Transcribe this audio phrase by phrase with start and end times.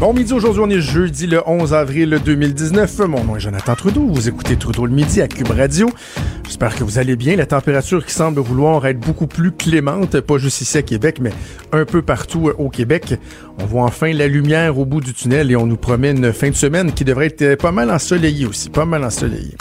[0.00, 3.00] Bon midi, aujourd'hui on est jeudi le 11 avril 2019.
[3.00, 5.90] Mon nom est Jonathan Trudeau, vous écoutez Trudeau le midi à Cube Radio.
[6.44, 7.34] J'espère que vous allez bien.
[7.34, 11.32] La température qui semble vouloir être beaucoup plus clémente, pas juste ici à Québec, mais
[11.72, 13.18] un peu partout au Québec.
[13.60, 16.50] On voit enfin la lumière au bout du tunnel et on nous promet une fin
[16.50, 19.56] de semaine qui devrait être pas mal ensoleillée aussi, pas mal ensoleillée.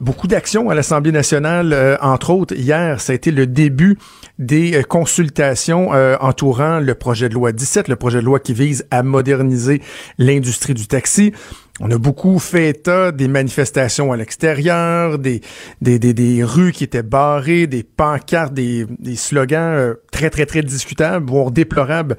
[0.00, 2.54] Beaucoup d'actions à l'Assemblée nationale, euh, entre autres.
[2.54, 3.96] Hier, ça a été le début
[4.38, 8.52] des euh, consultations euh, entourant le projet de loi 17, le projet de loi qui
[8.52, 9.80] vise à moderniser
[10.18, 11.32] l'industrie du taxi.
[11.80, 15.40] On a beaucoup fait état des manifestations à l'extérieur, des,
[15.80, 20.62] des, des, des, rues qui étaient barrées, des pancartes, des, des slogans très, très, très
[20.62, 22.16] discutables, voire déplorables,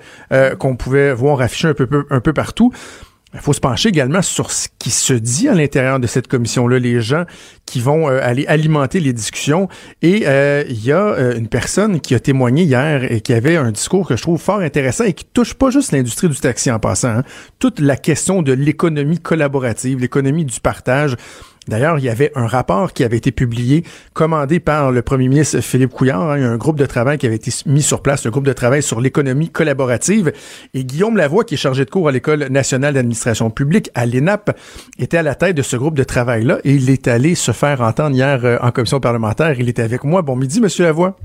[0.59, 2.73] qu'on pouvait voir affichés un peu, un peu partout.
[3.35, 6.79] Il faut se pencher également sur ce qui se dit à l'intérieur de cette commission-là,
[6.79, 7.25] les gens
[7.65, 9.67] qui vont euh, aller alimenter les discussions.
[10.01, 13.57] Et euh, il y a euh, une personne qui a témoigné hier et qui avait
[13.57, 16.71] un discours que je trouve fort intéressant et qui touche pas juste l'industrie du taxi
[16.71, 17.23] en passant, hein.
[17.59, 21.17] toute la question de l'économie collaborative, l'économie du partage.
[21.67, 25.61] D'ailleurs, il y avait un rapport qui avait été publié, commandé par le premier ministre
[25.61, 26.29] Philippe Couillard.
[26.29, 28.53] Hein, il un groupe de travail qui avait été mis sur place, un groupe de
[28.53, 30.31] travail sur l'économie collaborative.
[30.73, 34.57] Et Guillaume Lavoie, qui est chargé de cours à l'École nationale d'administration publique, à l'ENAP,
[34.99, 36.59] était à la tête de ce groupe de travail-là.
[36.63, 39.59] Et il est allé se faire entendre hier euh, en commission parlementaire.
[39.59, 40.21] Il était avec moi.
[40.21, 41.17] Bon midi, Monsieur Lavoie.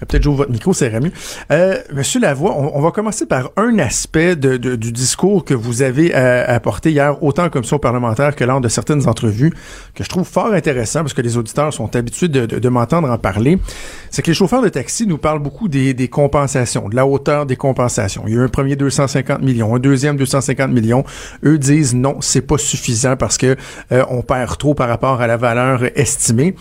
[0.00, 1.12] Peut-être j'ouvre votre micro, c'est mieux.
[1.92, 6.44] Monsieur Lavoie, on, on, va commencer par un aspect du discours que vous avez euh,
[6.46, 9.52] apporté hier, autant en commission parlementaire que lors de certaines entrevues,
[9.94, 13.58] que je trouve fort intéressant parce que les auditeurs sont habitués de, m'entendre en parler.
[14.10, 17.56] C'est que les chauffeurs de taxi nous parlent beaucoup des, compensations, de la hauteur des
[17.56, 18.24] compensations.
[18.26, 21.04] Il y a un premier 250 millions, un deuxième 250 millions.
[21.44, 23.56] Eux disent non, c'est pas suffisant parce que
[23.92, 26.54] euh, on perd trop par rapport à la valeur estimée.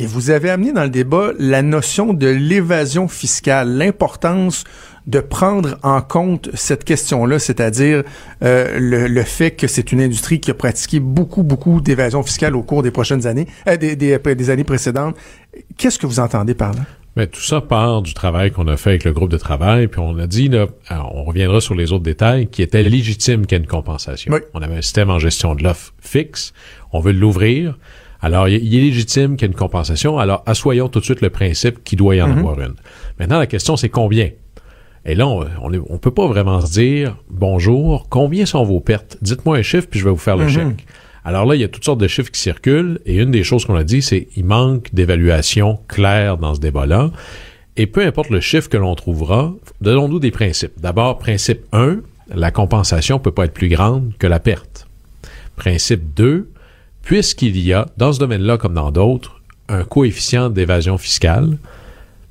[0.00, 4.64] Et vous avez amené dans le débat la notion de l'évasion fiscale, l'importance
[5.06, 8.02] de prendre en compte cette question-là, c'est-à-dire
[8.42, 12.56] euh, le, le, fait que c'est une industrie qui a pratiqué beaucoup, beaucoup d'évasion fiscale
[12.56, 15.16] au cours des prochaines années, euh, des, des, des, années précédentes.
[15.76, 16.80] Qu'est-ce que vous entendez par là?
[17.16, 20.00] Mais tout ça part du travail qu'on a fait avec le groupe de travail, puis
[20.00, 20.66] on a dit, là,
[21.12, 24.32] on reviendra sur les autres détails, qui était légitime qu'il y ait une compensation.
[24.32, 24.40] Oui.
[24.54, 26.54] On avait un système en gestion de l'offre fixe,
[26.90, 27.76] on veut l'ouvrir.
[28.22, 30.18] Alors, il est légitime qu'il y ait une compensation.
[30.18, 32.38] Alors, assoyons tout de suite le principe qu'il doit y en mm -hmm.
[32.38, 32.74] avoir une.
[33.18, 34.30] Maintenant, la question, c'est combien?
[35.06, 39.16] Et là, on ne on peut pas vraiment se dire, bonjour, combien sont vos pertes?
[39.22, 40.68] Dites-moi un chiffre, puis je vais vous faire le mm -hmm.
[40.68, 40.86] chèque.
[41.24, 43.64] Alors là, il y a toutes sortes de chiffres qui circulent, et une des choses
[43.64, 47.10] qu'on a dit, c'est qu'il manque d'évaluation claire dans ce débat-là.
[47.76, 50.76] Et peu importe le chiffre que l'on trouvera, donnons-nous des principes.
[50.80, 52.00] D'abord, principe 1,
[52.34, 54.86] la compensation peut pas être plus grande que la perte.
[55.56, 56.48] Principe 2,
[57.02, 61.56] puisqu'il y a, dans ce domaine-là comme dans d'autres, un coefficient d'évasion fiscale,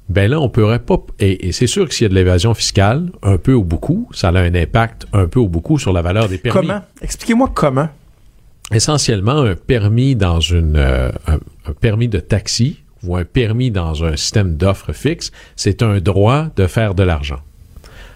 [0.09, 0.97] ben là, on pourrait pas...
[1.19, 4.09] Et, et c'est sûr que s'il y a de l'évasion fiscale, un peu ou beaucoup,
[4.11, 6.67] ça a un impact un peu ou beaucoup sur la valeur des permis.
[6.67, 6.81] Comment?
[7.01, 7.89] Expliquez-moi comment.
[8.71, 10.77] Essentiellement, un permis dans une...
[10.77, 11.37] Euh, un,
[11.67, 16.47] un permis de taxi ou un permis dans un système d'offres fixe, c'est un droit
[16.55, 17.39] de faire de l'argent.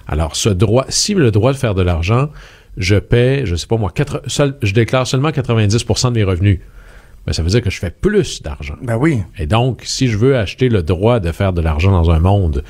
[0.08, 2.30] Alors, ce droit, si le droit de faire de l'argent
[2.78, 6.60] je paie, je sais pas moi, 4, seul, je déclare seulement 90% de mes revenus.
[7.26, 8.76] Ben, ça veut dire que je fais plus d'argent.
[8.82, 9.22] Ben oui.
[9.38, 12.64] Et donc, si je veux acheter le droit de faire de l'argent dans un monde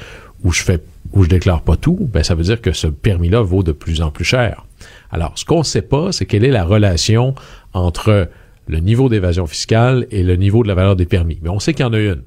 [0.44, 0.80] où je fais,
[1.14, 4.02] où je déclare pas tout, ben, ça veut dire que ce permis-là vaut de plus
[4.02, 4.66] en plus cher.
[5.12, 7.34] Alors, ce qu'on sait pas, c'est quelle est la relation
[7.74, 8.30] entre
[8.68, 11.40] le niveau d'évasion fiscale et le niveau de la valeur des permis.
[11.42, 12.24] Mais on sait qu'il y en a une.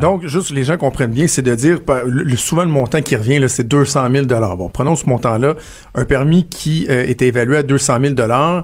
[0.00, 3.44] Donc, juste les gens comprennent bien, c'est de dire, le, souvent le montant qui revient,
[3.48, 4.26] c'est 200 000
[4.56, 5.54] Bon, prenons ce montant-là,
[5.94, 8.62] un permis qui euh, était évalué à 200 000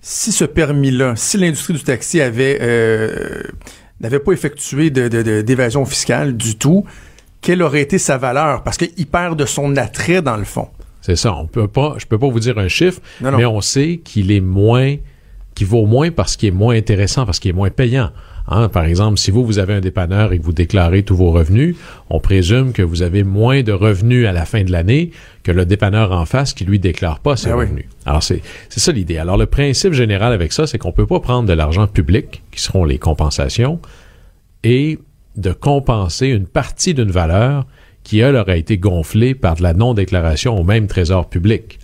[0.00, 3.42] Si ce permis-là, si l'industrie du taxi avait euh,
[4.00, 6.84] n'avait pas effectué d'évasion de, de, fiscale du tout,
[7.40, 8.62] quelle aurait été sa valeur?
[8.62, 10.68] Parce qu'il perd de son attrait, dans le fond.
[11.00, 11.34] C'est ça.
[11.34, 13.38] On peut pas, je peux pas vous dire un chiffre, non, non.
[13.38, 14.96] mais on sait qu'il est moins,
[15.54, 18.10] qu'il vaut moins parce qu'il est moins intéressant, parce qu'il est moins payant
[18.50, 21.30] Hein, par exemple, si vous, vous avez un dépanneur et que vous déclarez tous vos
[21.30, 21.76] revenus,
[22.08, 25.12] on présume que vous avez moins de revenus à la fin de l'année
[25.44, 27.60] que le dépanneur en face qui lui déclare pas ses oui.
[27.60, 27.86] revenus.
[28.06, 29.18] Alors, c'est c'est ça l'idée.
[29.18, 32.60] Alors, le principe général avec ça, c'est qu'on peut pas prendre de l'argent public, qui
[32.60, 33.78] seront les compensations,
[34.64, 34.98] et
[35.36, 37.66] de compenser une partie d'une valeur
[38.02, 41.78] qui, elle, aurait été gonflée par de la non-déclaration au même trésor public.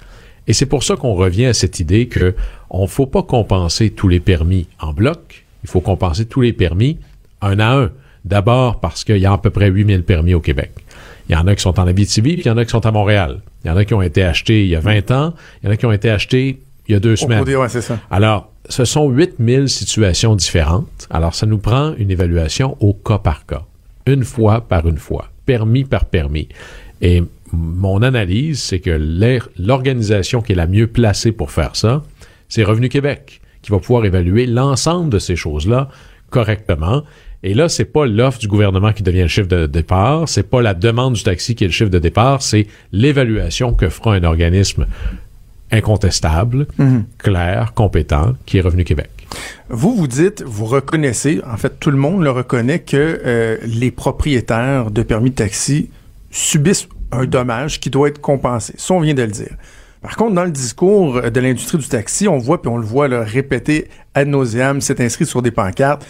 [0.48, 2.34] Et c'est pour ça qu'on revient à cette idée que
[2.70, 6.98] on faut pas compenser tous les permis en bloc, il faut compenser tous les permis
[7.42, 7.90] un à un.
[8.24, 10.72] D'abord parce qu'il y a à peu près 8000 permis au Québec.
[11.28, 12.84] Il y en a qui sont en Abitibi, puis il y en a qui sont
[12.84, 13.40] à Montréal.
[13.64, 15.68] Il y en a qui ont été achetés il y a 20 ans, il y
[15.68, 17.42] en a qui ont été achetés il y a deux semaines.
[17.42, 17.98] ouais, ça.
[18.10, 21.08] Alors, ce sont 8000 situations différentes.
[21.10, 23.62] Alors, ça nous prend une évaluation au cas par cas,
[24.06, 26.48] une fois par une fois, permis par permis.
[27.00, 27.22] Et
[27.52, 28.90] mon analyse, c'est que
[29.58, 32.02] l'organisation qui est la mieux placée pour faire ça,
[32.48, 35.88] c'est Revenu Québec, qui va pouvoir évaluer l'ensemble de ces choses-là
[36.30, 37.02] correctement.
[37.42, 40.62] Et là, c'est pas l'offre du gouvernement qui devient le chiffre de départ, c'est pas
[40.62, 44.24] la demande du taxi qui est le chiffre de départ, c'est l'évaluation que fera un
[44.24, 44.86] organisme
[45.70, 46.66] incontestable,
[47.18, 49.10] clair, compétent, qui est Revenu Québec.
[49.68, 53.90] Vous, vous dites, vous reconnaissez, en fait, tout le monde le reconnaît, que euh, les
[53.90, 55.90] propriétaires de permis de taxi
[56.30, 58.74] subissent un dommage qui doit être compensé.
[58.76, 59.56] Ça, on vient de le dire.
[60.02, 63.08] Par contre, dans le discours de l'industrie du taxi, on voit, puis on le voit
[63.08, 66.06] là, répéter ad nauseam, c'est inscrit sur des pancartes.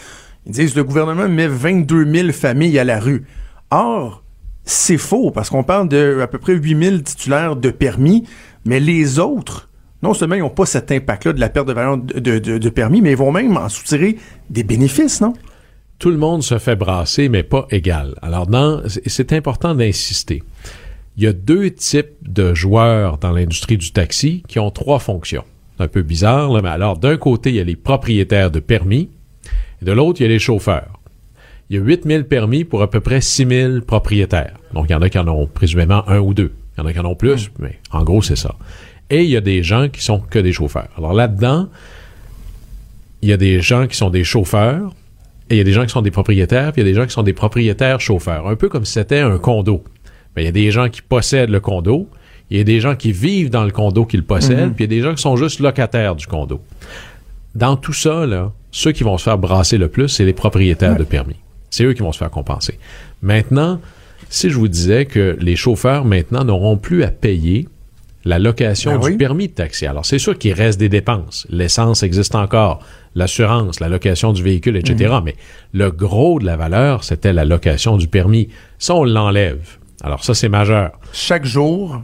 [0.47, 3.25] Ils disent le gouvernement met 22 000 familles à la rue.
[3.71, 4.23] Or,
[4.65, 8.25] c'est faux, parce qu'on parle de à peu près 8 000 titulaires de permis,
[8.65, 9.69] mais les autres,
[10.03, 13.13] non seulement ils n'ont pas cet impact-là de la perte de valeur de, permis, mais
[13.13, 14.19] ils vont même en soutirer
[14.51, 15.33] des bénéfices, non?
[15.99, 18.15] Tout le monde se fait brasser, mais pas égal.
[18.21, 18.47] Alors,
[19.07, 20.43] c'est important d'insister.
[21.17, 25.45] Il y a deux types de joueurs dans l'industrie du taxi qui ont trois fonctions.
[25.77, 28.61] C'est un peu bizarre, là, mais alors, d'un côté, il y a les propriétaires de
[28.61, 29.09] permis,
[29.81, 31.01] et de l'autre, il y a les chauffeurs.
[31.71, 34.55] Il y a 8000 permis pour à peu près 6000 propriétaires.
[34.75, 36.53] Donc, il y en a qui en ont présumément un ou deux.
[36.77, 38.55] Il y en a qui en ont plus, mais en gros, c'est ça.
[39.09, 40.89] Et il y a des gens qui sont que des chauffeurs.
[40.99, 41.69] Alors là-dedans,
[43.23, 44.95] il y a des gens qui sont des chauffeurs,
[45.49, 46.97] et il y a des gens qui sont des propriétaires, puis il y a des
[46.97, 48.49] gens qui sont des propriétaires chauffeurs.
[48.49, 49.83] Un peu comme si c'était un condo.
[50.43, 52.09] Il y a des gens qui possèdent le condo,
[52.51, 54.97] il y a des gens qui vivent dans le condo qu'ils possèdent, puis il y
[54.97, 56.61] a des gens qui sont juste locataires du condo.
[57.55, 60.97] Dans tout ça, là, ceux qui vont se faire brasser le plus, c'est les propriétaires
[60.97, 61.37] de permis.
[61.71, 62.79] C'est eux qui vont se faire compenser.
[63.23, 63.81] Maintenant,
[64.29, 67.69] si je vous disais que les chauffeurs maintenant n'auront plus à payer
[68.25, 69.17] la location Ben du oui.
[69.17, 69.87] permis de taxi.
[69.87, 71.47] Alors, c'est sûr qu'il reste des dépenses.
[71.49, 72.81] L'essence existe encore,
[73.15, 75.15] l'assurance, la location du véhicule, etc.
[75.15, 75.23] Mhm.
[75.25, 75.37] Mais
[75.73, 78.49] le gros de la valeur, c'était la location du permis.
[78.79, 79.79] Ça, on l'enlève.
[80.07, 80.93] Alors, ça, c'est majeur.
[81.13, 82.01] Chaque jour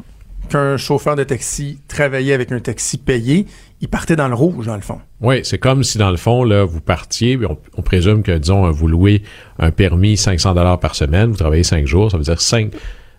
[0.48, 3.46] qu'un chauffeur de taxi travaillait avec un taxi payé,
[3.80, 4.98] il partait dans le rouge, dans le fond.
[5.20, 8.68] Oui, c'est comme si, dans le fond, là, vous partiez, on, on présume que, disons,
[8.72, 9.22] vous louez
[9.60, 12.72] un permis 500 dollars par semaine, vous travaillez cinq jours, ça veut dire cinq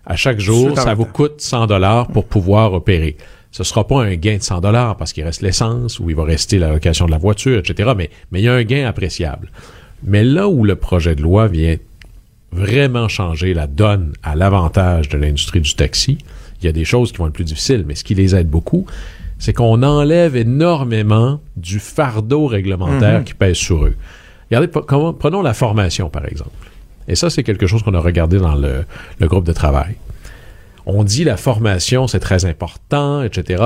[0.04, 3.16] à chaque jour, ça vous coûte 100 dollars pour pouvoir opérer.
[3.52, 6.24] Ce sera pas un gain de 100 dollars parce qu'il reste l'essence ou il va
[6.24, 7.92] rester la location de la voiture, etc.
[7.96, 9.50] Mais, mais il y a un gain appréciable.
[10.02, 11.76] Mais là où le projet de loi vient
[12.54, 16.18] vraiment changer la donne à l'avantage de l'industrie du taxi,
[16.60, 18.48] il y a des choses qui vont être plus difficiles, mais ce qui les aide
[18.48, 18.86] beaucoup,
[19.38, 23.94] c'est qu'on enlève énormément du fardeau réglementaire qui pèse sur eux.
[24.50, 26.50] Regardez, comment- prenons la formation, par exemple.
[27.08, 28.84] Et ça, c'est quelque chose qu'on a regardé dans le,
[29.18, 29.96] le groupe de travail.
[30.86, 33.62] On dit la formation, c'est très important, etc.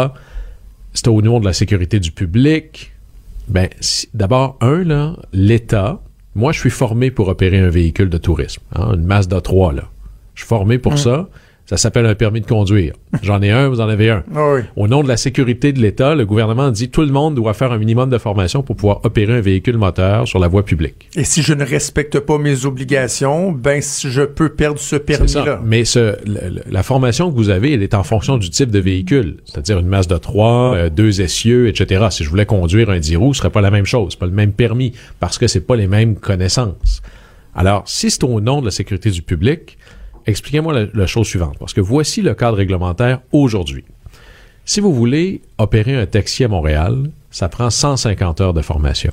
[0.95, 2.93] C'est au niveau de la sécurité du public.
[3.49, 6.01] Ben, si- d'abord, un, là, l'État,
[6.39, 9.85] moi, je suis formé pour opérer un véhicule de tourisme, hein, une Mazda 3, là.
[10.35, 11.29] Je suis formé pour ça.
[11.69, 12.95] Ça s'appelle un permis de conduire.
[13.23, 14.25] J'en ai un, vous en avez un.
[14.35, 14.61] Ah oui.
[14.75, 17.73] Au nom de la sécurité de l'État, le gouvernement dit tout le monde doit faire
[17.73, 21.11] un minimum de formation pour pouvoir opérer un véhicule moteur sur la voie publique.
[21.15, 25.61] Et si je ne respecte pas mes obligations, ben je peux perdre ce permis-là.
[25.63, 26.17] Mais ce,
[26.71, 29.37] la formation que vous avez, elle est en fonction du type de véhicule.
[29.45, 32.07] C'est-à-dire une Mazda 3, euh, deux essieux, etc.
[32.09, 34.17] Si je voulais conduire un 10 roues, ce serait pas la même chose.
[34.17, 37.03] Pas le même permis parce que c'est pas les mêmes connaissances.
[37.55, 39.79] Alors, si c'est au nom de la sécurité du public,
[40.29, 41.57] expliquez-moi la, la chose suivante.
[41.59, 43.85] Parce que voici le cadre réglementaire aujourd'hui.
[44.65, 49.13] Si vous voulez opérer un taxi à Montréal, ça prend 150 heures de formation.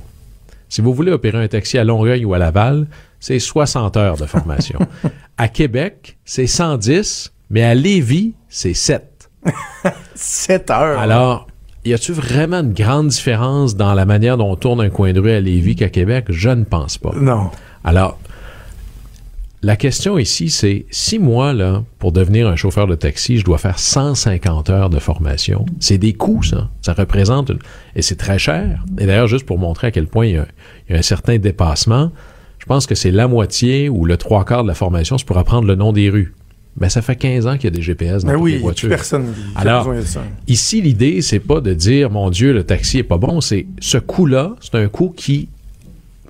[0.68, 2.86] Si vous voulez opérer un taxi à Longueuil ou à Laval,
[3.20, 4.78] c'est 60 heures de formation.
[5.38, 9.30] à Québec, c'est 110, mais à Lévis, c'est 7.
[10.14, 10.98] 7 heures.
[10.98, 11.46] Alors,
[11.84, 15.20] y a-tu vraiment une grande différence dans la manière dont on tourne un coin de
[15.20, 16.26] rue à Lévis qu'à Québec?
[16.28, 17.12] Je ne pense pas.
[17.14, 17.50] Non.
[17.84, 18.18] Alors,
[19.66, 23.58] la question ici, c'est si moi, là, pour devenir un chauffeur de taxi, je dois
[23.58, 26.70] faire 150 heures de formation, c'est des coûts, ça.
[26.82, 27.58] Ça représente une...
[27.96, 28.84] Et c'est très cher.
[29.00, 30.46] Et d'ailleurs, juste pour montrer à quel point il y a,
[30.88, 32.12] il y a un certain dépassement,
[32.60, 35.36] je pense que c'est la moitié ou le trois quarts de la formation, c'est pour
[35.36, 36.32] apprendre le nom des rues.
[36.76, 38.58] Ben, ça fait 15 ans qu'il y a des GPS dans Ben toutes oui, les
[38.58, 38.88] voitures.
[38.88, 40.22] personne n'a Alors, besoin de ça.
[40.46, 43.40] Ici, l'idée, c'est pas de dire, mon Dieu, le taxi est pas bon.
[43.40, 45.48] C'est ce coût-là, c'est un coût qui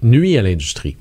[0.02, 0.96] nuit à l'industrie.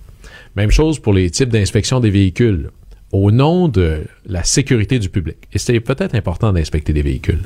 [0.56, 2.70] Même chose pour les types d'inspection des véhicules.
[3.12, 5.38] Au nom de la sécurité du public.
[5.52, 7.44] Et c'est peut-être important d'inspecter des véhicules.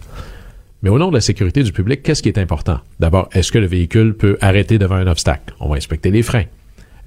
[0.84, 2.80] Mais au nom de la sécurité du public, qu'est-ce qui est important?
[3.00, 5.54] D'abord, est-ce que le véhicule peut arrêter devant un obstacle?
[5.60, 6.46] On va inspecter les freins.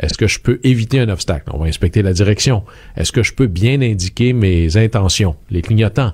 [0.01, 1.51] Est-ce que je peux éviter un obstacle?
[1.55, 2.65] On va inspecter la direction.
[2.97, 6.13] Est-ce que je peux bien indiquer mes intentions, les clignotants?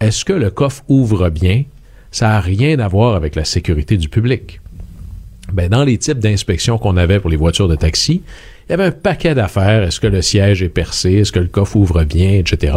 [0.00, 1.64] Est-ce que le coffre ouvre bien?
[2.12, 4.60] Ça n'a rien à voir avec la sécurité du public.
[5.52, 8.22] Ben, dans les types d'inspections qu'on avait pour les voitures de taxi,
[8.68, 9.82] il y avait un paquet d'affaires.
[9.82, 11.14] Est-ce que le siège est percé?
[11.14, 12.32] Est-ce que le coffre ouvre bien?
[12.32, 12.72] Etc.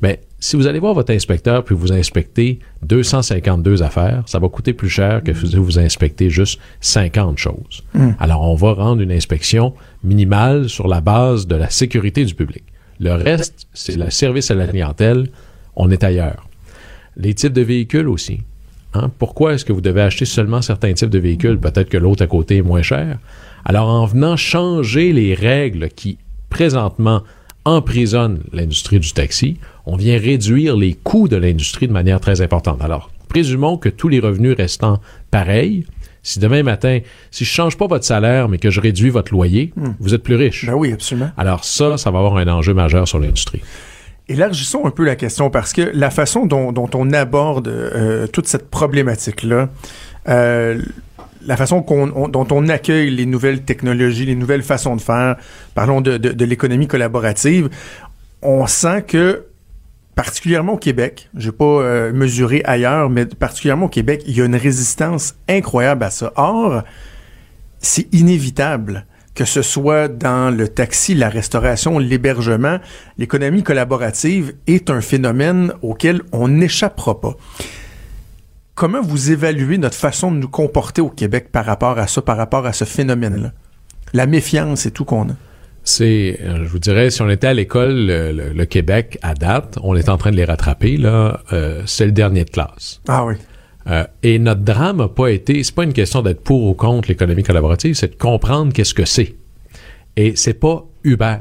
[0.00, 4.72] Ben, si vous allez voir votre inspecteur puis vous inspectez 252 affaires, ça va coûter
[4.72, 7.82] plus cher que si vous inspectez juste 50 choses.
[8.20, 12.62] Alors, on va rendre une inspection minimale sur la base de la sécurité du public.
[13.00, 15.28] Le reste, c'est le service à la clientèle.
[15.76, 16.48] On est ailleurs.
[17.16, 18.40] Les types de véhicules aussi.
[18.94, 19.10] Hein?
[19.18, 21.58] Pourquoi est-ce que vous devez acheter seulement certains types de véhicules?
[21.58, 23.18] Peut-être que l'autre à côté est moins cher.
[23.70, 26.16] Alors, en venant changer les règles qui,
[26.48, 27.22] présentement,
[27.66, 32.82] emprisonnent l'industrie du taxi, on vient réduire les coûts de l'industrie de manière très importante.
[32.82, 35.84] Alors, présumons que tous les revenus restant pareils,
[36.22, 39.74] si demain matin, si je change pas votre salaire, mais que je réduis votre loyer,
[40.00, 40.64] vous êtes plus riche.
[40.64, 41.30] Ben oui, absolument.
[41.36, 43.60] Alors ça, ça va avoir un enjeu majeur sur l'industrie.
[44.28, 48.46] Élargissons un peu la question parce que la façon dont, dont on aborde euh, toute
[48.46, 49.68] cette problématique-là,
[50.28, 50.82] euh,
[51.48, 55.36] la façon dont on accueille les nouvelles technologies, les nouvelles façons de faire,
[55.74, 57.70] parlons de, l'économie collaborative,
[58.42, 59.46] on sent que,
[60.14, 64.42] particulièrement au Québec, je vais pas euh, mesurer ailleurs, mais particulièrement au Québec, il y
[64.42, 66.34] a une résistance incroyable à ça.
[66.36, 66.82] Or,
[67.78, 72.78] c'est inévitable que ce soit dans le taxi, la restauration, l'hébergement,
[73.16, 77.36] l'économie collaborative est un phénomène auquel on n'échappera pas.
[78.78, 82.36] Comment vous évaluez notre façon de nous comporter au Québec par rapport à ça, par
[82.36, 83.50] rapport à ce phénomène-là?
[84.12, 85.32] La méfiance et tout qu'on a.
[85.82, 89.34] C'est, euh, je vous dirais, si on était à l'école, le, le- le Québec, à
[89.34, 93.00] date, on est en train de les rattraper, là, euh, c'est le dernier de classe.
[93.08, 93.34] Ah oui.
[93.88, 97.08] Euh, et notre drame n'a pas été, c'est pas une question d'être pour ou contre
[97.08, 99.34] l'économie collaborative, c'est de comprendre qu'est-ce que c'est.
[100.16, 101.38] Et c'est pas Uber.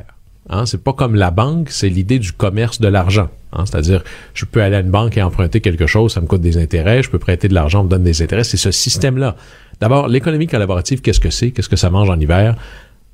[0.49, 3.27] Hein, c'est pas comme la banque, c'est l'idée du commerce de l'argent.
[3.57, 6.41] Hein, C'est-à-dire, je peux aller à une banque et emprunter quelque chose, ça me coûte
[6.41, 8.43] des intérêts, je peux prêter de l'argent, on me donne des intérêts.
[8.43, 9.35] C'est ce système-là.
[9.79, 11.51] D'abord, l'économie collaborative, qu'est-ce que c'est?
[11.51, 12.55] Qu'est-ce que ça mange en hiver?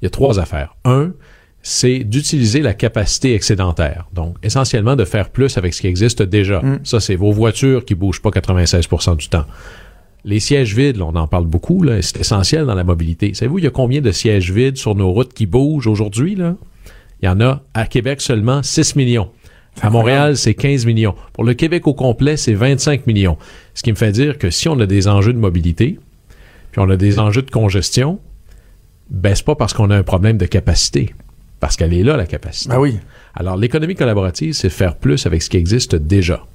[0.01, 0.75] Il y a trois affaires.
[0.85, 1.11] Un,
[1.61, 4.07] c'est d'utiliser la capacité excédentaire.
[4.13, 6.61] Donc, essentiellement, de faire plus avec ce qui existe déjà.
[6.83, 9.45] Ça, c'est vos voitures qui bougent pas 96% du temps.
[10.25, 13.33] Les sièges vides, là, on en parle beaucoup, là, c'est essentiel dans la mobilité.
[13.33, 16.35] Savez-vous, il y a combien de sièges vides sur nos routes qui bougent aujourd'hui?
[16.35, 16.55] Là?
[17.21, 19.29] Il y en a à Québec seulement 6 millions.
[19.81, 21.15] À Montréal, c'est 15 millions.
[21.33, 23.37] Pour le Québec au complet, c'est 25 millions.
[23.73, 25.99] Ce qui me fait dire que si on a des enjeux de mobilité,
[26.71, 28.19] puis on a des enjeux de congestion,
[29.09, 31.13] ben c'est pas parce qu'on a un problème de capacité,
[31.59, 32.69] parce qu'elle est là, la capacité.
[32.69, 32.97] Ben oui.
[33.35, 36.45] Alors, l'économie collaborative, c'est faire plus avec ce qui existe déjà.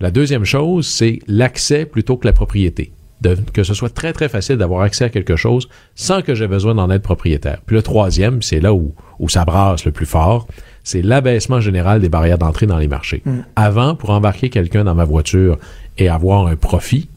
[0.00, 2.92] La deuxième chose, c'est l'accès plutôt que la propriété.
[3.22, 6.46] De- que ce soit très, très facile d'avoir accès à quelque chose sans que j'ai
[6.46, 7.62] besoin d'en être propriétaire.
[7.64, 10.46] Puis le troisième, c'est là où, où ça brasse le plus fort,
[10.86, 13.20] c'est l'abaissement général des barrières d'entrée dans les marchés.
[13.56, 15.58] Avant, pour embarquer quelqu'un dans ma voiture
[15.98, 17.08] et avoir un profit,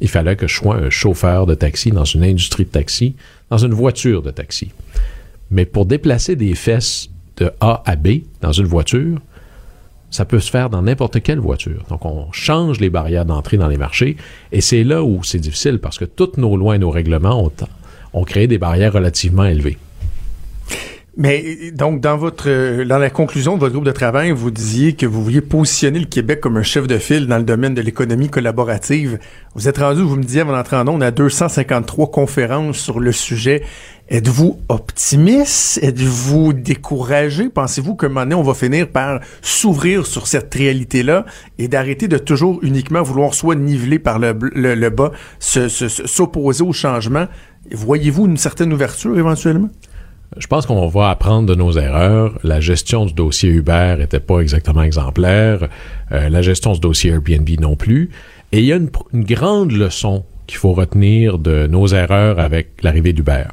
[0.00, 3.16] il fallait que je sois un chauffeur de taxi dans une industrie de taxi,
[3.50, 4.70] dans une voiture de taxi.
[5.50, 9.18] Mais pour déplacer des fesses de A à B dans une voiture,
[10.12, 11.82] ça peut se faire dans n'importe quelle voiture.
[11.88, 14.16] Donc, on change les barrières d'entrée dans les marchés
[14.52, 17.52] et c'est là où c'est difficile parce que toutes nos lois et nos règlements ont,
[18.12, 19.78] ont créé des barrières relativement élevées.
[21.18, 25.06] Mais donc, dans votre dans la conclusion de votre groupe de travail, vous disiez que
[25.06, 28.28] vous vouliez positionner le Québec comme un chef de file dans le domaine de l'économie
[28.28, 29.18] collaborative.
[29.54, 33.12] Vous êtes rendu, vous me disiez avant d'entrer en ondes, à 253 conférences sur le
[33.12, 33.62] sujet.
[34.10, 35.78] Êtes-vous optimiste?
[35.82, 37.48] Êtes-vous découragé?
[37.48, 41.24] Pensez-vous qu'un moment donné, on va finir par s'ouvrir sur cette réalité-là
[41.58, 45.88] et d'arrêter de toujours uniquement vouloir soit niveler par le, le, le bas, se- se-
[45.88, 47.26] se- s'opposer au changement?
[47.72, 49.70] Voyez-vous une certaine ouverture éventuellement?
[50.36, 52.38] Je pense qu'on va apprendre de nos erreurs.
[52.42, 55.68] La gestion du dossier Uber n'était pas exactement exemplaire.
[56.12, 58.10] Euh, la gestion du dossier Airbnb non plus.
[58.52, 58.90] Et il y a une,
[59.24, 63.44] grande leçon qu'il faut retenir de nos erreurs avec l'arrivée d'Uber.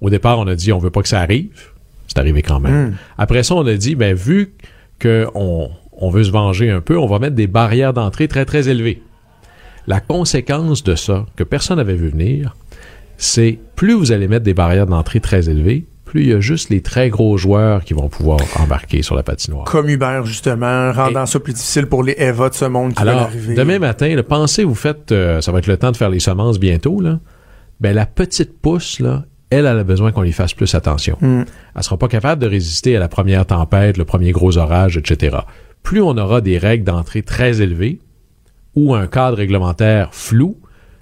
[0.00, 1.70] Au départ, on a dit on veut pas que ça arrive.
[2.08, 2.96] C'est arrivé quand même.
[3.18, 4.52] Après ça, on a dit ben vu
[5.00, 8.68] qu'on on veut se venger un peu, on va mettre des barrières d'entrée très très
[8.68, 9.02] élevées.
[9.86, 12.54] La conséquence de ça, que personne n'avait vu venir,
[13.16, 16.70] c'est plus vous allez mettre des barrières d'entrée très élevées, plus il y a juste
[16.70, 19.64] les très gros joueurs qui vont pouvoir embarquer sur la patinoire.
[19.64, 23.22] Comme Hubert, justement, rendant ça plus difficile pour les Eva de ce monde qui Alors,
[23.22, 23.54] arriver.
[23.54, 26.20] demain matin, là, pensez, vous faites, euh, ça va être le temps de faire les
[26.20, 27.18] semences bientôt, là.
[27.80, 31.18] Ben, la petite pousse, là, elle, elle a besoin qu'on lui fasse plus attention.
[31.20, 31.42] Mm.
[31.74, 35.36] Elle sera pas capable de résister à la première tempête, le premier gros orage, etc.
[35.82, 38.00] Plus on aura des règles d'entrée très élevées
[38.74, 40.56] ou un cadre réglementaire flou,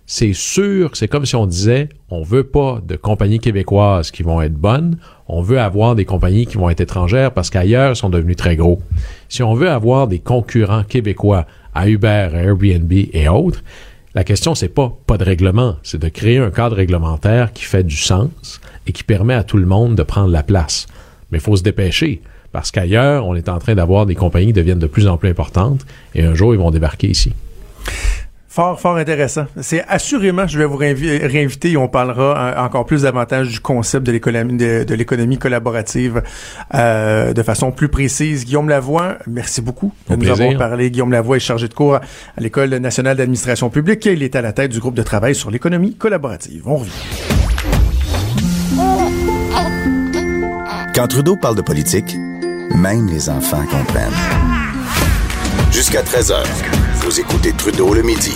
[0.07, 4.43] c'est sûr c'est comme si on disait on veut pas de compagnies québécoises qui vont
[4.43, 8.37] être bonnes, on veut avoir des compagnies qui vont être étrangères parce qu'ailleurs sont devenus
[8.37, 8.81] très gros.
[9.29, 13.63] Si on veut avoir des concurrents québécois à Uber, à Airbnb et autres,
[14.15, 17.83] la question c'est pas pas de règlement, c'est de créer un cadre réglementaire qui fait
[17.83, 20.87] du sens et qui permet à tout le monde de prendre la place.
[21.31, 22.21] Mais il faut se dépêcher
[22.53, 25.31] parce qu'ailleurs, on est en train d'avoir des compagnies qui deviennent de plus en plus
[25.31, 25.85] importantes
[26.15, 27.33] et un jour ils vont débarquer ici.
[28.55, 29.47] Fort, fort intéressant.
[29.61, 34.07] C'est assurément, je vais vous réinvi- réinviter et on parlera encore plus davantage du concept
[34.07, 36.23] de l'économie de, de l'économie collaborative
[36.73, 38.45] euh, de façon plus précise.
[38.45, 40.45] Guillaume Lavoie, merci beaucoup de Au nous plaisir.
[40.53, 40.93] avoir parlé.
[40.93, 42.01] Guillaume Lavoie est chargé de cours à
[42.39, 44.07] l'École nationale d'administration publique.
[44.07, 46.63] Il est à la tête du groupe de travail sur l'économie collaborative.
[46.67, 46.93] On revient.
[50.95, 52.15] Quand Trudeau parle de politique,
[52.77, 54.54] même les enfants comprennent.
[55.75, 56.45] Jusqu'à 13h,
[57.01, 58.33] vous écoutez Trudeau le midi.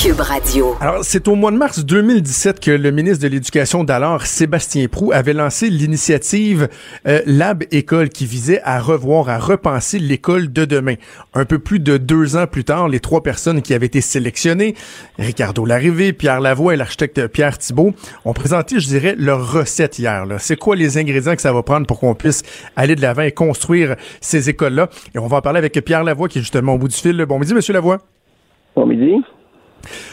[0.00, 0.76] Cube Radio.
[0.80, 5.10] Alors, c'est au mois de mars 2017 que le ministre de l'Éducation d'alors, Sébastien Prou,
[5.12, 6.68] avait lancé l'initiative
[7.08, 10.94] euh, Lab École qui visait à revoir, à repenser l'école de demain.
[11.34, 14.76] Un peu plus de deux ans plus tard, les trois personnes qui avaient été sélectionnées,
[15.18, 17.92] Ricardo Larrivé, Pierre Lavoie et l'architecte Pierre Thibault,
[18.24, 20.26] ont présenté, je dirais, leur recette hier.
[20.26, 20.38] là.
[20.38, 22.44] C'est quoi les ingrédients que ça va prendre pour qu'on puisse
[22.76, 24.90] aller de l'avant et construire ces écoles-là?
[25.16, 27.16] Et on va en parler avec Pierre Lavoie qui est justement au bout du fil.
[27.26, 27.98] Bon midi, Monsieur Lavoie.
[28.76, 29.16] Bon midi.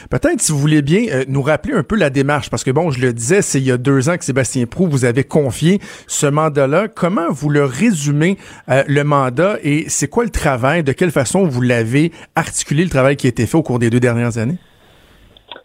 [0.10, 2.92] Peut-être, si vous voulez bien, euh, nous rappeler un peu la démarche, parce que bon,
[2.92, 5.80] je le disais, c'est il y a deux ans que Sébastien Prou vous avait confié
[6.08, 6.88] ce mandat-là.
[6.88, 8.38] Comment vous le résumez,
[8.70, 12.90] euh, le mandat, et c'est quoi le travail, de quelle façon vous l'avez articulé, le
[12.90, 14.58] travail qui a été fait au cours des deux dernières années?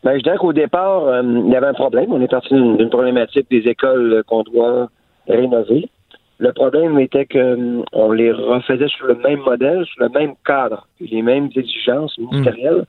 [0.02, 2.12] Ben, je dirais qu'au départ, euh, il y avait un problème.
[2.12, 4.88] On est parti d'une problématique des écoles qu'on doit
[5.28, 5.90] rénover.
[6.38, 10.32] Le problème était que euh, on les refaisait sur le même modèle, sur le même
[10.46, 12.86] cadre, les mêmes exigences ministérielles,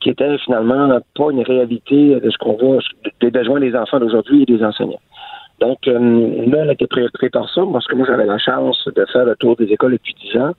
[0.00, 2.78] qui étaient finalement pas une réalité de ce qu'on voit
[3.20, 5.00] des besoins des enfants d'aujourd'hui et des enseignants.
[5.60, 5.98] Donc, euh,
[6.46, 9.34] là, on été préoccupé par ça, parce que moi, j'avais la chance de faire le
[9.36, 10.52] tour des écoles depuis dix ans.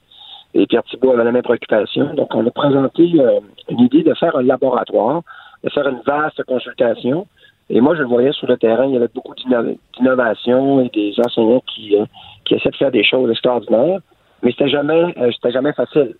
[0.54, 2.14] Et Pierre Thibault avait la même préoccupation.
[2.16, 5.22] Donc, on a présenté euh, une idée de faire un laboratoire,
[5.64, 7.28] de faire une vaste consultation.
[7.70, 10.90] Et moi, je le voyais sur le terrain, il y avait beaucoup d'inno- d'innovation et
[10.90, 12.06] des enseignants qui, euh,
[12.46, 14.00] qui essaient de faire des choses extraordinaires.
[14.42, 16.16] Mais c'était jamais, euh, c'était jamais facile.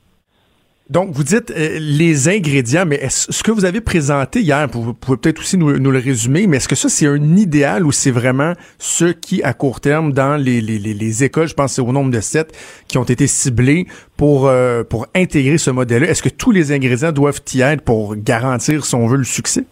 [0.90, 4.96] Donc, vous dites euh, les ingrédients, mais est-ce ce que vous avez présenté hier, vous
[4.96, 8.10] pouvez peut-être aussi nous, le résumer, mais est-ce que ça, c'est un idéal ou c'est
[8.10, 11.82] vraiment ceux qui, à court terme, dans les, les, les, les écoles, je pense c'est
[11.84, 13.86] au nombre de sept, qui ont été ciblés
[14.18, 16.10] pour, euh, pour intégrer ce modèle-là?
[16.10, 19.66] Est-ce que tous les ingrédients doivent y être pour garantir, si on veut, le succès?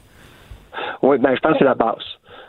[1.01, 1.95] Oui, ben, je pense que c'est la base.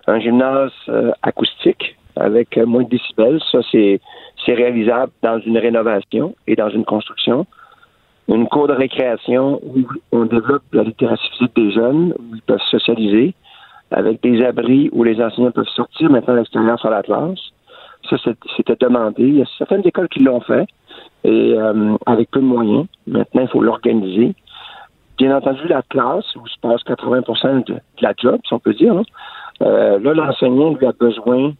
[0.09, 3.98] Un gymnase euh, acoustique avec euh, moins de décibels, ça, c'est,
[4.44, 7.46] c'est réalisable dans une rénovation et dans une construction.
[8.28, 12.60] Une cour de récréation où on développe la littératie physique des jeunes, où ils peuvent
[12.70, 13.34] socialiser,
[13.90, 17.40] avec des abris où les enseignants peuvent sortir maintenant à la classe.
[18.08, 18.16] Ça,
[18.56, 19.22] c'était demandé.
[19.22, 20.66] Il y a certaines écoles qui l'ont fait,
[21.24, 22.86] et euh, avec peu de moyens.
[23.06, 24.34] Maintenant, il faut l'organiser.
[25.16, 27.20] Bien entendu, la classe, où se passe 80
[27.66, 29.02] de, de la job, si on peut dire, là,
[29.62, 31.54] euh, là l'enseignant lui a besoin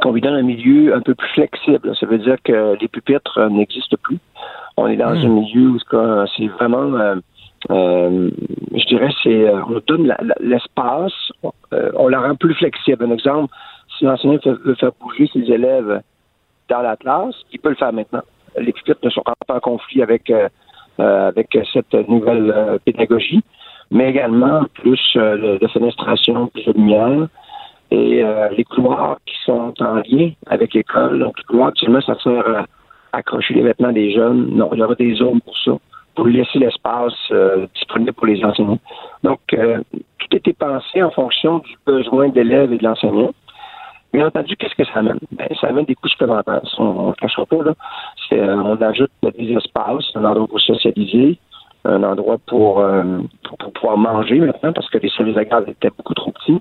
[0.00, 1.94] qu'on lui donne un milieu un peu plus flexible.
[1.98, 4.18] Ça veut dire que les pupitres euh, n'existent plus.
[4.76, 5.78] On est dans un milieu où
[6.36, 7.16] c'est vraiment, euh,
[7.70, 8.30] euh,
[8.74, 11.12] je dirais, c'est euh, on donne l'espace,
[11.72, 13.04] on la rend plus flexible.
[13.04, 13.52] Un exemple,
[13.98, 16.00] si l'enseignant veut, faire bouger ses élèves
[16.68, 18.22] dans la classe, il peut le faire maintenant.
[18.58, 20.32] Les pupitres ne sont pas en conflit avec
[20.98, 23.42] avec cette nouvelle pédagogie,
[23.90, 27.28] mais également plus de fenestration, plus de lumière
[27.90, 31.18] et euh, les couloirs qui sont en lien avec l'école.
[31.18, 32.66] Donc, les couloirs, actuellement, ça sert à
[33.12, 34.50] accrocher les vêtements des jeunes.
[34.54, 35.72] Non, il y aura des zones pour ça,
[36.14, 38.78] pour laisser l'espace euh, disponible pour les enseignants.
[39.24, 39.80] Donc, euh,
[40.18, 43.32] tout été pensé en fonction du besoin de l'élève et de l'enseignant.
[44.12, 45.20] Bien entendu, qu'est-ce que ça amène?
[45.32, 46.62] Ben, ça amène des coûts supplémentaires.
[46.78, 47.74] On ne cachera pas, là.
[48.32, 51.38] Euh, on ajoute des espaces, un endroit pour socialiser,
[51.84, 56.14] un endroit pour, euh, pour, pouvoir manger maintenant, parce que les services agricoles étaient beaucoup
[56.14, 56.60] trop petits.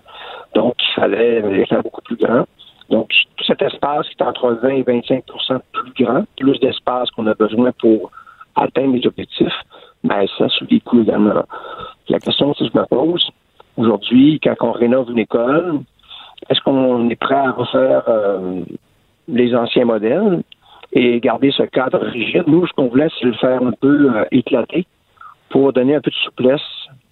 [0.56, 2.46] Donc, il fallait les faire beaucoup plus grands.
[2.90, 7.28] Donc, tout cet espace qui est entre 20 et 25% plus grand, plus d'espace qu'on
[7.28, 8.12] a besoin pour
[8.56, 9.54] atteindre les objectifs,
[10.04, 11.44] ben, ça sous des coûts également.
[12.08, 13.30] La question que je me pose,
[13.78, 15.82] aujourd'hui, quand on rénove une école,
[16.50, 18.62] est-ce qu'on est prêt à refaire euh,
[19.28, 20.42] les anciens modèles
[20.94, 22.46] et garder ce cadre rigide?
[22.48, 24.88] Nous, ce qu'on voulait, c'est le faire un peu euh, éclater
[25.50, 26.62] pour donner un peu de souplesse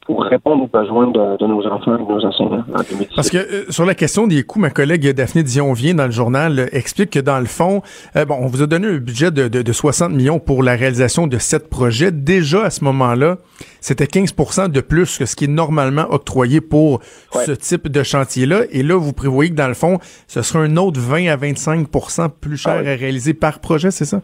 [0.07, 3.65] pour répondre aux besoins de, nos enfants et de nos enseignants en Parce que euh,
[3.69, 7.19] sur la question des coûts, ma collègue Daphné Dion-Vient dans le journal euh, explique que
[7.19, 7.81] dans le fond,
[8.15, 11.27] euh, bon, on vous a donné un budget de, de, 60 millions pour la réalisation
[11.27, 12.13] de sept projets.
[12.13, 13.35] Déjà à ce moment-là,
[13.81, 17.01] c'était 15% de plus que ce qui est normalement octroyé pour
[17.33, 18.61] ce type de chantier-là.
[18.71, 22.29] Et là, vous prévoyez que dans le fond, ce sera un autre 20 à 25%
[22.39, 24.21] plus cher ah à réaliser par projet, c'est ça?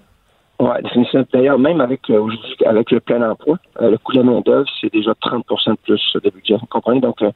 [0.60, 1.26] Oui, définitivement.
[1.34, 2.28] D'ailleurs, même avec euh,
[2.66, 6.18] avec le plein emploi, euh, le coût de la main-d'œuvre, c'est déjà 30% de plus
[6.24, 6.56] de budget.
[6.56, 7.02] Vous comprenez?
[7.02, 7.32] Donc, euh,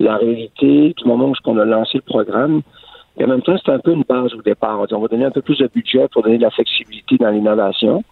[0.00, 2.62] la réalité, du moment où on a lancé le programme,
[3.18, 4.80] et en même temps, c'est un peu une base au départ.
[4.90, 8.02] On, va donner un peu plus de budget pour donner de la flexibilité dans l'innovation.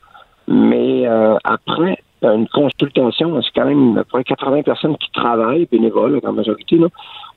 [0.47, 1.07] Mais
[1.43, 6.33] après, une consultation, c'est quand même à peu près 80 personnes qui travaillent, bénévoles en
[6.35, 6.89] majorité, là,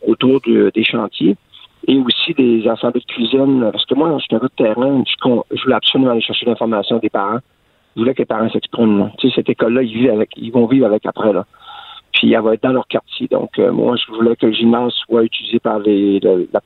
[0.06, 1.38] autour des chantiers
[1.88, 3.70] et aussi des assemblées de cuisine.
[3.72, 6.98] Parce que moi, je suis un peu de terrain, je, voulais absolument aller chercher l'information
[7.00, 7.40] des parents.
[7.96, 9.12] Je voulais que les parents s'expriment.
[9.18, 11.46] Tu sais, cette école-là, ils ils vont vivre avec après, là.
[12.14, 13.28] Puis elle va être dans leur quartier.
[13.28, 16.60] Donc, euh, moi, je voulais que le gymnase soit utilisé par les, la,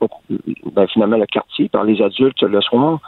[0.73, 2.99] ben, finalement, le quartier, par les adultes le soir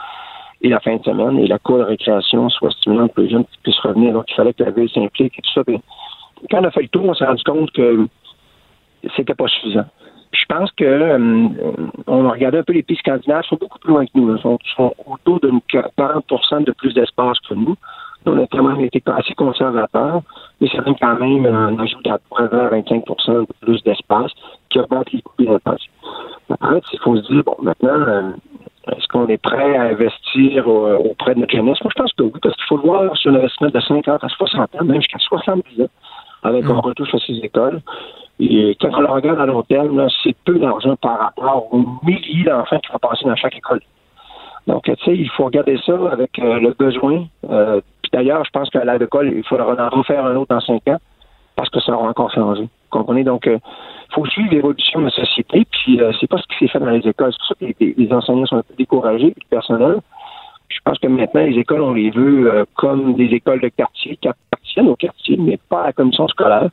[0.61, 3.45] et la fin de semaine, et la cour de récréation soit stimulante pour les jeunes
[3.45, 4.13] qui puissent revenir.
[4.13, 5.61] Donc, il fallait que la ville s'implique et tout ça.
[6.49, 8.07] quand on a fait le tour, on s'est rendu compte que
[9.15, 9.85] c'était pas suffisant
[10.49, 11.47] pense que euh,
[12.07, 14.35] a regardé un peu les pays scandinaves, ils sont beaucoup plus loin que nous.
[14.35, 17.75] Ils sont, autour de 40% de plus d'espace que nous.
[18.25, 20.21] Nous, on a quand même été assez conservateurs,
[20.59, 24.31] mais ça donne quand même un ajout à 25% de plus d'espace
[24.69, 28.31] qui augmente les coûts des Après, il faut se dire, bon, maintenant, euh,
[28.91, 31.77] est-ce qu'on est prêt à investir auprès de notre jeunesse?
[31.81, 34.27] Moi, je pense que oui, parce qu'il faut voir sur un investissement de 50 à
[34.27, 35.87] 60 ans, même jusqu'à 70 ans,
[36.43, 37.81] avec un retouche à ces écoles.
[38.39, 42.45] Et quand on le regarde à long terme, c'est peu d'argent par rapport aux milliers
[42.45, 43.81] d'enfants qui vont passer dans chaque école.
[44.67, 47.25] Donc, tu sais, il faut regarder ça avec euh, le besoin.
[47.49, 50.87] Euh, puis d'ailleurs, je pense qu'à l'école, il faudra en refaire un autre dans cinq
[50.87, 50.99] ans
[51.55, 52.61] parce que ça aura encore changé.
[52.61, 53.23] Vous comprenez?
[53.23, 53.57] Donc, il euh,
[54.13, 57.05] faut suivre l'évolution de la société, puis c'est pas ce qui s'est fait dans les
[57.07, 57.33] écoles.
[57.33, 59.97] C'est pour ça que les, enseignants sont un peu découragés, le personnel.
[60.69, 64.27] Je pense que maintenant, les écoles, on les veut comme des écoles de quartier, qui
[64.27, 66.69] appartiennent au quartier, mais pas à la commission scolaire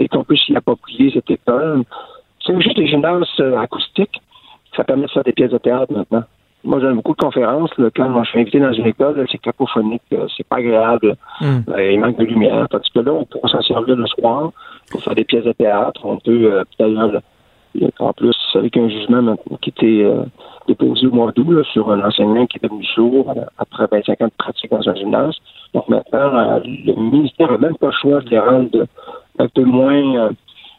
[0.00, 1.84] et qu'on puisse y approprier cette école.
[2.44, 4.20] C'est juste les gymnases euh, acoustiques.
[4.76, 6.24] Ça permet de faire des pièces de théâtre maintenant.
[6.62, 7.70] Moi, j'ai beaucoup de conférences.
[7.96, 11.16] quand je suis invité dans une école, c'est cacophonique, euh, c'est pas agréable.
[11.40, 11.60] Hmm.
[11.68, 12.66] Euh, il manque de lumière.
[12.70, 14.52] Parce que là, on pourra s'en servir le soir
[14.90, 16.00] pour faire des pièces de théâtre.
[16.04, 17.20] On peut, d'ailleurs,
[17.98, 20.06] en plus, avec un jugement qui était
[20.68, 24.32] déposé au mois d'août sur un enseignant qui est devenu sourd après 25 ans de
[24.38, 25.36] pratique dans un gymnase.
[25.74, 28.86] Donc maintenant, le ministère n'a même pas le choix de les rendre
[29.38, 30.30] un peu moins euh,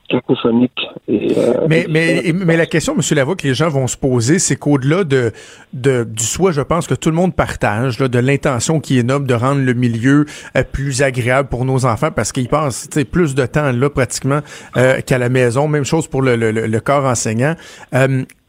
[0.10, 0.80] cacophonique.
[1.10, 3.02] Euh, mais, mais, mais la question, M.
[3.15, 5.32] Lavoie, que les gens vont se poser, c'est qu'au-delà de,
[5.74, 9.28] de, du souhait, je pense que tout le monde partage, de l'intention qui est noble
[9.28, 10.26] de rendre le milieu
[10.58, 14.41] euh, plus agréable pour nos enfants parce qu'ils passent plus de temps là pratiquement
[14.74, 15.67] qu'à la maison.
[15.67, 17.56] Même chose pour le, le, le corps enseignant.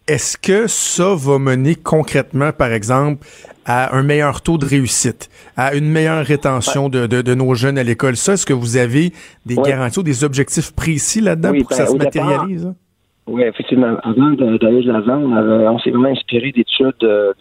[0.09, 3.25] Est-ce que ça va mener concrètement, par exemple,
[3.65, 7.85] à un meilleur taux de réussite, à une meilleure rétention de, de, nos jeunes à
[7.85, 8.17] l'école?
[8.17, 9.13] Ça, est-ce que vous avez
[9.47, 12.75] des garanties ou des objectifs précis là-dedans pour que ça ben, se matérialise?
[13.29, 13.97] oui, effectivement.
[14.03, 17.33] Avant d'aller de l'avant, on, s'est vraiment inspiré d'études euh,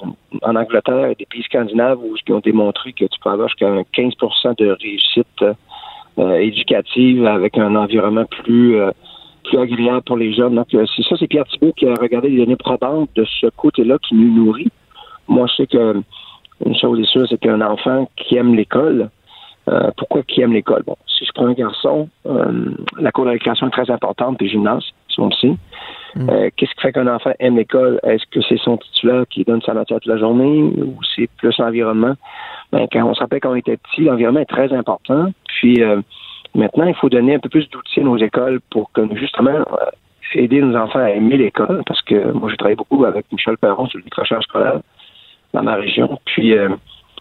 [0.43, 3.67] en Angleterre et des pays scandinaves où, qui ont démontré que tu peux avoir jusqu'à
[3.67, 5.57] 15% de réussite
[6.19, 8.91] euh, éducative avec un environnement plus euh,
[9.43, 10.55] plus agréable pour les jeunes.
[10.55, 13.97] Donc, c'est ça, c'est Pierre Thibault qui a regardé les données probantes de ce côté-là
[13.99, 14.71] qui nous nourrit.
[15.27, 16.01] Moi, je sais que
[16.65, 19.09] une chose est sûre, c'est qu'un enfant qui aime l'école,
[19.69, 20.83] euh, pourquoi qui aime l'école?
[20.85, 24.49] Bon, si je prends un garçon, euh, la cour de récréation est très importante, puis
[24.49, 25.55] gymnase, si on le sait.
[26.15, 26.29] Mm.
[26.29, 27.99] Euh, qu'est-ce qui fait qu'un enfant aime l'école?
[28.03, 31.55] Est-ce que c'est son titulaire qui donne sa matière toute la journée ou c'est plus
[31.57, 32.15] l'environnement?
[32.71, 35.31] Ben, quand on se rappelle quand on était petit, l'environnement est très important.
[35.45, 35.81] Puis
[36.55, 39.65] maintenant, il faut donner un peu plus d'outils à nos écoles pour que justement
[40.35, 43.87] aider nos enfants à aimer l'école, parce que moi j'ai travaillé beaucoup avec Michel Perron
[43.87, 44.79] sur le décrochage scolaire
[45.53, 46.19] dans ma région.
[46.25, 46.69] Puis, euh,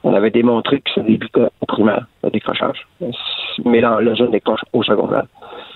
[0.03, 2.87] on avait démontré que ça débutait au primaire, le décrochage.
[3.65, 5.25] Mais là, le jeune décroche au secondaire.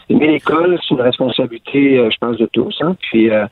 [0.09, 2.75] Mais l'école, c'est une responsabilité, euh, je pense, de tous.
[2.81, 2.97] Hein.
[3.01, 3.47] Puis euh,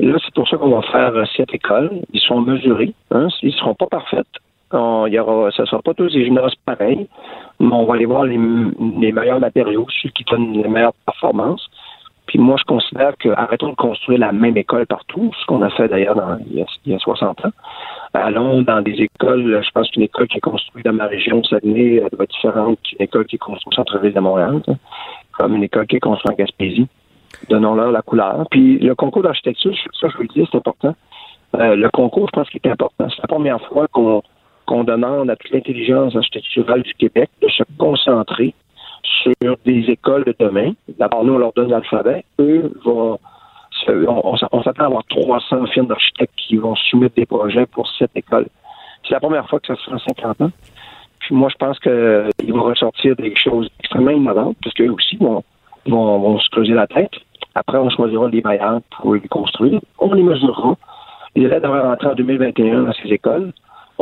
[0.00, 1.90] là, c'est pour ça qu'on va faire cette école.
[2.12, 2.94] Ils sont mesurés.
[3.10, 3.28] Hein.
[3.42, 4.26] Ils ne seront pas parfaits.
[4.72, 7.06] Y aura, ce ne sera pas tous des gymnases pareils,
[7.60, 11.68] mais on va aller voir les, meilleurs matériaux, ceux qui donnent les meilleures performances.
[12.26, 15.70] Puis moi, je considère que arrêtons de construire la même école partout, ce qu'on a
[15.70, 16.16] fait d'ailleurs
[16.50, 17.50] il, y a 60 ans.
[18.14, 21.96] Allons dans des écoles, je pense qu'une école qui est construite dans ma région, Saguenay,
[21.96, 24.62] elle doit être différente qu'une école qui est construite au centre-ville de Montréal,
[25.32, 26.86] comme une école qui est construite en Gaspésie.
[27.48, 28.46] Donnons-leur la couleur.
[28.50, 30.94] Puis le concours d'architecture, ça, je vous le dis, c'est important.
[31.56, 33.08] Euh, le concours, je pense qu'il est important.
[33.10, 34.22] C'est la première fois qu'on
[34.66, 38.54] qu'on demande à toute l'intelligence architecturale du Québec de se concentrer
[39.02, 40.72] sur des écoles de demain.
[40.98, 42.24] D'abord, nous, on leur donne l'alphabet.
[42.38, 43.18] Eux vont
[43.88, 48.46] on, s'attend à avoir 300 firmes d'architectes qui vont soumettre des projets pour cette école.
[49.04, 50.50] C'est la première fois que ça se fait en 50 ans.
[51.20, 55.42] Puis moi, je pense qu'ils vont ressortir des choses extrêmement innovantes, parce qu'eux aussi vont,
[55.86, 57.12] vont, se creuser la tête.
[57.54, 59.80] Après, on choisira les bailleurs pour les construire.
[59.98, 60.76] On les mesurera.
[61.34, 63.52] Les élèves devraient rentrer en 2021 dans ces écoles.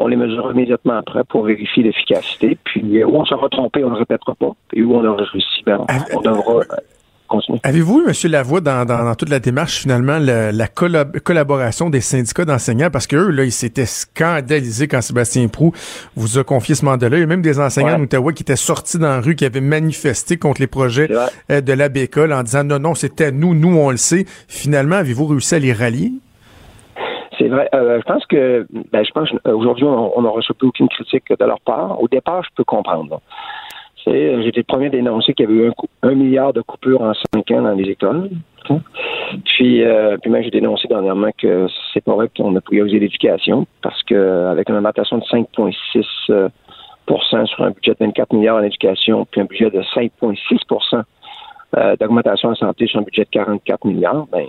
[0.03, 2.59] On les mesurera immédiatement après pour vérifier l'efficacité.
[2.65, 4.53] Puis où on sera trompé, on ne le répétera pas.
[4.73, 5.85] Et où on aura réussi, ben,
[6.15, 6.63] on devra
[7.63, 8.31] Avez-vous, M.
[8.31, 13.45] Lavoie, dans, dans, toute la démarche, finalement, la, collaboration des syndicats d'enseignants, parce qu'eux, là,
[13.45, 15.73] ils s'étaient scandalisés quand Sébastien Prou
[16.17, 17.19] vous a confié ce mandat-là.
[17.19, 19.61] Il y a même des enseignants d'Ottawa qui étaient sortis dans la rue, qui avaient
[19.61, 21.09] manifesté contre les projets
[21.51, 24.27] euh, de la bécole en disant non, non, c'était nous, nous, on le sait.
[24.49, 26.13] Finalement, avez-vous réussi à les rallier?
[27.41, 27.71] C'est vrai.
[27.75, 31.61] Euh, je pense que, ben, je pense aujourd'hui, on n'a reçu aucune critique de leur
[31.61, 32.01] part.
[32.01, 33.23] Au départ, je peux comprendre.
[34.09, 35.73] Euh, j'étais le premier dénoncer qu'il y avait eu
[36.03, 38.31] un, milliard de coupures en cinq ans dans les écoles.
[39.45, 43.67] Puis, euh, puis même j'ai dénoncé dernièrement que c'est pas vrai qu'on a priorisé l'éducation
[43.83, 49.27] parce qu'avec une augmentation de 5,6% euh, sur un budget de 24 milliards en éducation,
[49.31, 51.05] puis un budget de 5,6
[51.77, 54.45] euh, d'augmentation en santé sur un budget de 44 milliards, ben,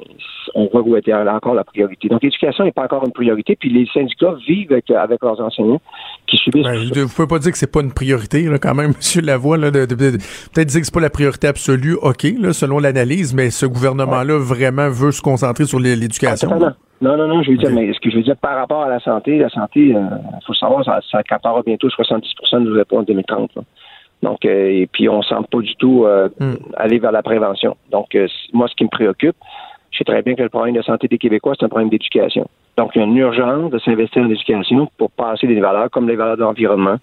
[0.56, 2.08] on voit où était encore la priorité.
[2.08, 5.82] Donc, l'éducation n'est pas encore une priorité, puis les syndicats vivent avec, avec leurs enseignants
[6.26, 6.66] qui subissent.
[6.66, 9.26] Ben, vous pouvez pas dire que c'est pas une priorité, là, quand même, M.
[9.26, 13.36] Lavoie, là, de, peut-être dire que c'est pas la priorité absolue, OK, là, selon l'analyse,
[13.36, 16.50] mais ce gouvernement-là vraiment veut se concentrer sur l'éducation.
[16.52, 18.84] Ah, non, non, non, je veux dire, mais ce que je veux dire par rapport
[18.84, 20.02] à la santé, la santé, il euh,
[20.46, 21.22] faut savoir, ça, ça
[21.66, 23.52] bientôt 70 de nos réponses en 2030.
[24.22, 26.56] Donc, euh, et puis on ne semble pas du tout euh, hmm.
[26.76, 27.76] aller vers la prévention.
[27.90, 29.36] Donc, euh, moi, ce qui me préoccupe,
[29.92, 32.48] je sais très bien que le problème de santé des Québécois, c'est un problème d'éducation.
[32.78, 36.08] Donc, il y a une urgence de s'investir en éducation pour passer des valeurs comme
[36.08, 36.98] les valeurs de l'environnement,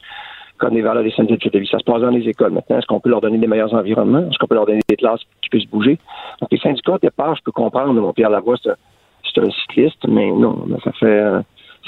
[0.59, 1.68] comme les valeurs des syndics de vie.
[1.70, 2.78] Ça se passe dans les écoles maintenant.
[2.78, 4.20] Est-ce qu'on peut leur donner des meilleurs environnements?
[4.31, 5.98] Est-ce qu'on peut leur donner des classes qui puissent bouger?
[6.40, 7.92] Donc, les syndicats, au départ, je peux comprendre.
[7.92, 11.20] Mon Pierre Lavoie, c'est un cycliste, mais non, ça fait,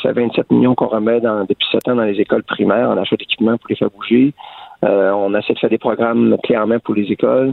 [0.02, 2.98] ça fait 27 millions qu'on remet dans, depuis 7 ans dans les écoles primaires en
[2.98, 4.34] achat d'équipement pour les faire bouger.
[4.84, 7.52] Euh, on essaie de faire des programmes clairement pour les écoles.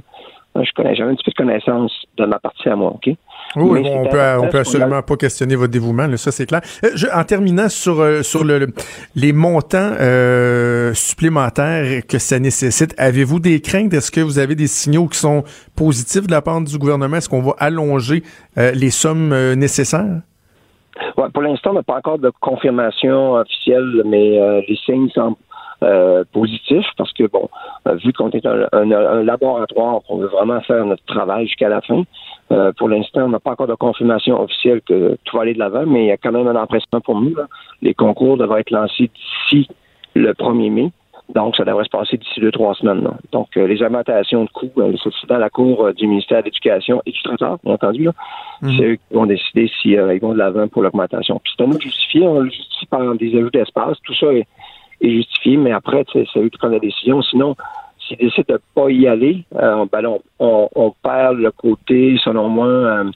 [0.56, 3.14] Euh, je connais jamais un petit peu de connaissance de ma partie à moi, OK?
[3.56, 6.62] Oui, on peut, on peut absolument pas questionner votre dévouement, ça c'est clair.
[6.84, 8.68] Euh, en terminant sur sur le,
[9.16, 9.92] les montants
[10.94, 13.94] supplémentaires que ça nécessite, avez-vous des craintes?
[13.94, 15.44] Est-ce que vous avez des signaux qui sont
[15.76, 17.18] positifs de la part du gouvernement?
[17.18, 18.24] Est-ce qu'on va allonger
[18.56, 20.22] les sommes nécessaires?
[21.18, 25.38] Ouais, pour l'instant, on n'a pas encore de confirmation officielle, mais les signes semblent
[25.84, 27.50] euh, positif parce que, bon,
[27.88, 31.82] euh, vu qu'on est un, un, laboratoire, on veut vraiment faire notre travail jusqu'à la
[31.82, 32.02] fin,
[32.52, 35.60] euh, pour l'instant, on n'a pas encore de confirmation officielle que tout va aller de
[35.60, 37.36] l'avant, mais il y a quand même un empressement pour nous.
[37.36, 37.46] Là.
[37.84, 39.68] Les concours devraient être lancés d'ici
[40.16, 40.92] le 1er mai.
[41.36, 43.08] Donc, ça devrait se passer d'ici deux, trois semaines.
[43.32, 44.72] Donc, les augmentations de coûts,
[45.04, 48.06] c'est dans la cour du ministère de l'Éducation et du Trésor, bien entendu.
[48.06, 48.14] Là.
[48.64, 48.78] Mhm.
[48.78, 51.40] C'est eux qui vont décider s'ils ils vont de l'avant pour l'augmentation.
[51.44, 52.26] Puis c'est à nous de justifier.
[52.26, 53.98] On le justifie par des ajouts d'espace.
[54.04, 54.48] Tout ça est,
[55.02, 57.22] est justifié, mais après, c'est eux qui prennent la décision.
[57.22, 57.56] Sinon,
[58.08, 60.06] s'ils décident de pas y aller, euh, ben
[60.40, 63.12] on, on, perd le côté, selon moi, euh,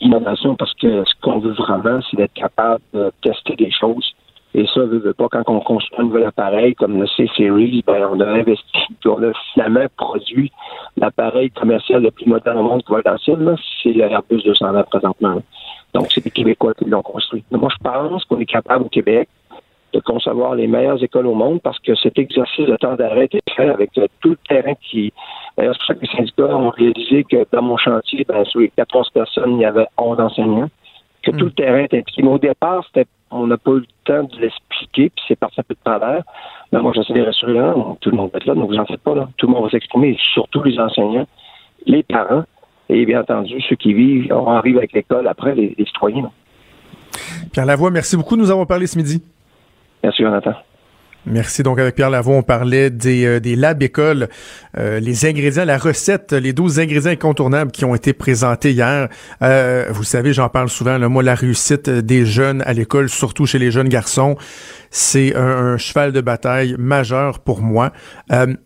[0.00, 4.14] innovation, parce que ce qu'on veut vraiment, c'est d'être capable de tester des choses.
[4.54, 8.06] Et ça, veut, veut pas, quand on construit un nouvel appareil comme le C-Series, ben,
[8.12, 10.52] on a investi, on a finalement produit
[10.98, 15.42] l'appareil commercial le plus moderne au monde qui va être dans c'est l'Airbus 220 présentement.
[15.94, 17.44] Donc, c'est des Québécois qui l'ont construit.
[17.50, 19.28] moi, je pense qu'on est capable au Québec
[19.92, 23.50] de concevoir les meilleures écoles au monde parce que cet exercice de temps d'arrêt est
[23.54, 25.12] fait avec euh, tout le terrain qui.
[25.56, 28.60] D'ailleurs, c'est pour ça que les syndicats ont réalisé que dans mon chantier, ben, sur
[28.60, 30.70] les 14 personnes, il y avait 11 enseignants,
[31.22, 31.52] que tout le hmm.
[31.52, 32.22] terrain était impliqué.
[32.22, 35.60] Mais au départ, c'était, on n'a pas eu le temps de l'expliquer, puis c'est parti
[35.60, 36.22] un peu de travers.
[36.72, 38.86] Mais moi, j'essaie de rassurer là, tout le monde va être là, donc vous en
[38.86, 39.28] faites pas là.
[39.36, 41.26] Tout le monde va s'exprimer, surtout les enseignants,
[41.86, 42.44] les parents,
[42.88, 46.30] et bien entendu, ceux qui vivent, on arrive avec l'école après, les, les citoyens.
[47.52, 48.36] Pierre Lavoie, merci beaucoup.
[48.36, 49.22] Nous avons parlé ce midi.
[50.02, 50.54] Merci, Jonathan.
[51.24, 51.62] Merci.
[51.62, 54.28] Donc, avec Pierre Lavoie, on parlait des, euh, des labs écoles,
[54.76, 59.08] euh, les ingrédients, la recette, les 12 ingrédients incontournables qui ont été présentés hier.
[59.40, 63.46] Euh, vous savez, j'en parle souvent, là, moi, la réussite des jeunes à l'école, surtout
[63.46, 64.36] chez les jeunes garçons,
[64.94, 67.92] c'est un, cheval de bataille majeur pour moi.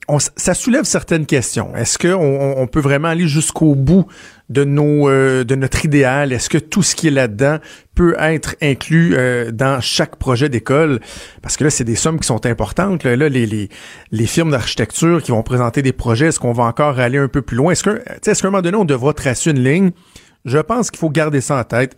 [0.08, 1.74] On, ça soulève certaines questions.
[1.76, 4.06] Est-ce qu'on on peut vraiment aller jusqu'au bout
[4.48, 6.32] de nos euh, de notre idéal?
[6.32, 7.58] Est-ce que tout ce qui est là-dedans
[7.94, 10.98] peut être inclus euh, dans chaque projet d'école?
[11.42, 13.04] Parce que là, c'est des sommes qui sont importantes.
[13.04, 13.68] Là, les, les,
[14.10, 17.42] les firmes d'architecture qui vont présenter des projets, est-ce qu'on va encore aller un peu
[17.42, 17.70] plus loin?
[17.70, 19.92] Est-ce que est-ce qu'à un moment donné, on devra tracer une ligne?
[20.44, 21.96] Je pense qu'il faut garder ça en tête.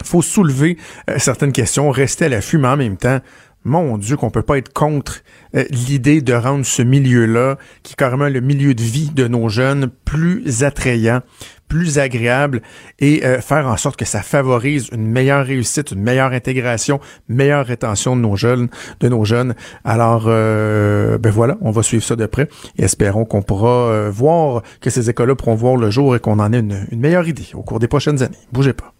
[0.00, 0.78] Il faut soulever
[1.10, 3.20] euh, certaines questions, rester à l'affût, mais en même temps,
[3.64, 5.22] mon Dieu, qu'on peut pas être contre
[5.54, 9.48] euh, l'idée de rendre ce milieu-là, qui est carrément le milieu de vie de nos
[9.48, 11.20] jeunes, plus attrayant,
[11.68, 12.60] plus agréable
[12.98, 17.64] et euh, faire en sorte que ça favorise une meilleure réussite, une meilleure intégration, meilleure
[17.64, 18.68] rétention de nos jeunes,
[19.00, 19.54] de nos jeunes.
[19.84, 22.48] Alors, euh, ben voilà, on va suivre ça de près
[22.78, 26.52] et espérons qu'on pourra voir que ces écoles-là pourront voir le jour et qu'on en
[26.52, 28.36] ait une, une meilleure idée au cours des prochaines années.
[28.52, 28.92] Bougez pas.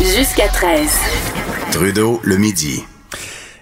[0.00, 0.90] Jusqu'à 13.
[1.70, 2.82] Trudeau, le midi.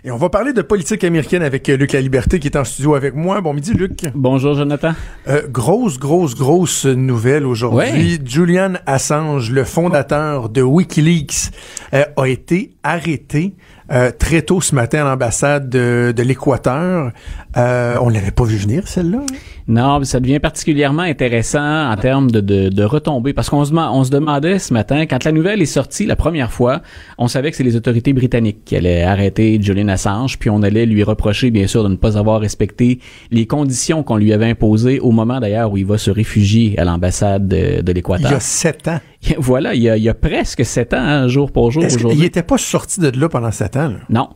[0.05, 2.63] Et on va parler de politique américaine avec euh, Luc La Liberté qui est en
[2.63, 3.41] studio avec moi.
[3.41, 4.07] Bon midi, Luc.
[4.15, 4.93] Bonjour, Jonathan.
[5.27, 8.21] Euh, grosse, grosse, grosse nouvelle aujourd'hui.
[8.25, 11.51] Julian Assange, le fondateur de Wikileaks,
[11.95, 13.55] euh, a été arrêté
[13.91, 17.11] euh, très tôt ce matin à l'ambassade de, de l'Équateur.
[17.57, 19.21] Euh, on l'avait pas vu venir, celle-là?
[19.69, 24.05] Non, ça devient particulièrement intéressant en termes de, de, de retombées, parce qu'on se, on
[24.05, 26.83] se demandait ce matin, quand la nouvelle est sortie la première fois,
[27.17, 30.87] on savait que c'est les autorités britanniques qui allaient arrêter Julian Assange, puis on allait
[30.87, 35.01] lui reprocher, bien sûr, de ne pas avoir respecté les conditions qu'on lui avait imposées
[35.01, 38.31] au moment d'ailleurs où il va se réfugier à l'ambassade de, de l'Équateur.
[38.31, 39.01] Il y a sept ans.
[39.39, 41.83] Voilà, il y a, il y a presque sept ans, hein, jour pour jour.
[42.11, 43.89] Il n'était pas sorti de là pendant sept ans.
[43.89, 43.99] Là?
[44.09, 44.29] Non.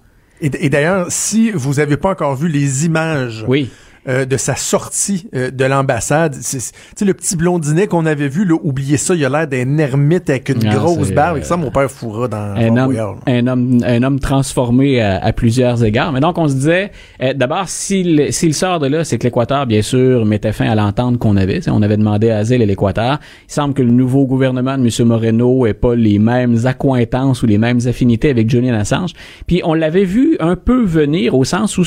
[0.44, 3.70] Et, d'ailleurs, si vous n'avez pas encore vu les images oui.
[4.08, 6.34] Euh, de sa sortie euh, de l'ambassade.
[6.34, 9.78] Tu sais, le petit blondinet qu'on avait vu, là, oubliez ça, il a l'air d'un
[9.78, 11.38] ermite avec une Ah, grosse barbe.
[11.38, 12.96] euh, ça, mon père fourra dans un homme,
[13.28, 16.10] un homme, un homme transformé à, à plusieurs égards.
[16.10, 16.90] Mais donc, on se disait,
[17.22, 20.74] euh, d'abord, s'il, s'il sort de là, c'est que l'Équateur, bien sûr, mettait fin à
[20.74, 21.60] l'entente qu'on avait.
[21.68, 23.20] On avait demandé asile à l'Équateur.
[23.48, 25.06] Il semble que le nouveau gouvernement de M.
[25.06, 29.12] Moreno ait pas les mêmes accointances ou les mêmes affinités avec Julian Assange.
[29.46, 31.84] Puis, on l'avait vu un peu venir au sens où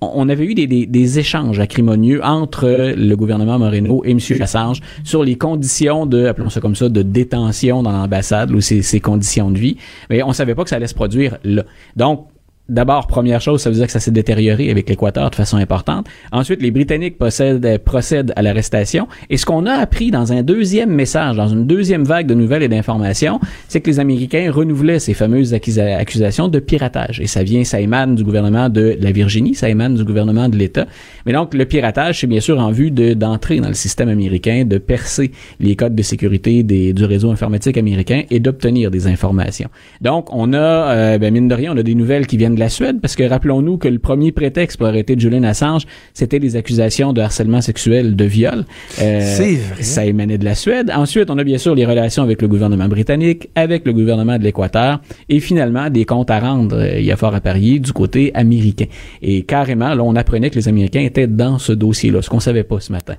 [0.00, 4.18] on avait eu des, des, des échanges acrimonieux entre le gouvernement Moreno et M.
[4.40, 8.82] Assange sur les conditions de, appelons ça comme ça, de détention dans l'ambassade ou ses,
[8.82, 9.78] ses conditions de vie.
[10.10, 11.64] Mais on savait pas que ça allait se produire là.
[11.96, 12.28] Donc,
[12.70, 16.06] D'abord, première chose, ça veut dire que ça s'est détérioré avec l'Équateur de façon importante.
[16.32, 19.06] Ensuite, les Britanniques possèdent, procèdent à l'arrestation.
[19.28, 22.62] Et ce qu'on a appris dans un deuxième message, dans une deuxième vague de nouvelles
[22.62, 27.20] et d'informations, c'est que les Américains renouvelaient ces fameuses accusa- accusations de piratage.
[27.20, 30.56] Et ça vient, ça émane du gouvernement de la Virginie, ça émane du gouvernement de
[30.56, 30.86] l'État.
[31.26, 34.64] Mais donc, le piratage, c'est bien sûr en vue de, d'entrer dans le système américain,
[34.64, 39.68] de percer les codes de sécurité du réseau informatique américain et d'obtenir des informations.
[40.00, 42.60] Donc, on a, euh, ben, mine de rien, on a des nouvelles qui viennent de
[42.60, 46.56] la Suède, parce que rappelons-nous que le premier prétexte pour arrêter Julian Assange, c'était des
[46.56, 48.64] accusations de harcèlement sexuel, de viol.
[49.00, 49.82] Euh, C'est vrai.
[49.82, 50.90] Ça émanait de la Suède.
[50.94, 54.44] Ensuite, on a bien sûr les relations avec le gouvernement britannique, avec le gouvernement de
[54.44, 57.92] l'Équateur, et finalement des comptes à rendre, euh, il y a fort à parier, du
[57.92, 58.86] côté américain.
[59.22, 62.64] Et carrément, là, on apprenait que les Américains étaient dans ce dossier-là, ce qu'on savait
[62.64, 63.14] pas ce matin.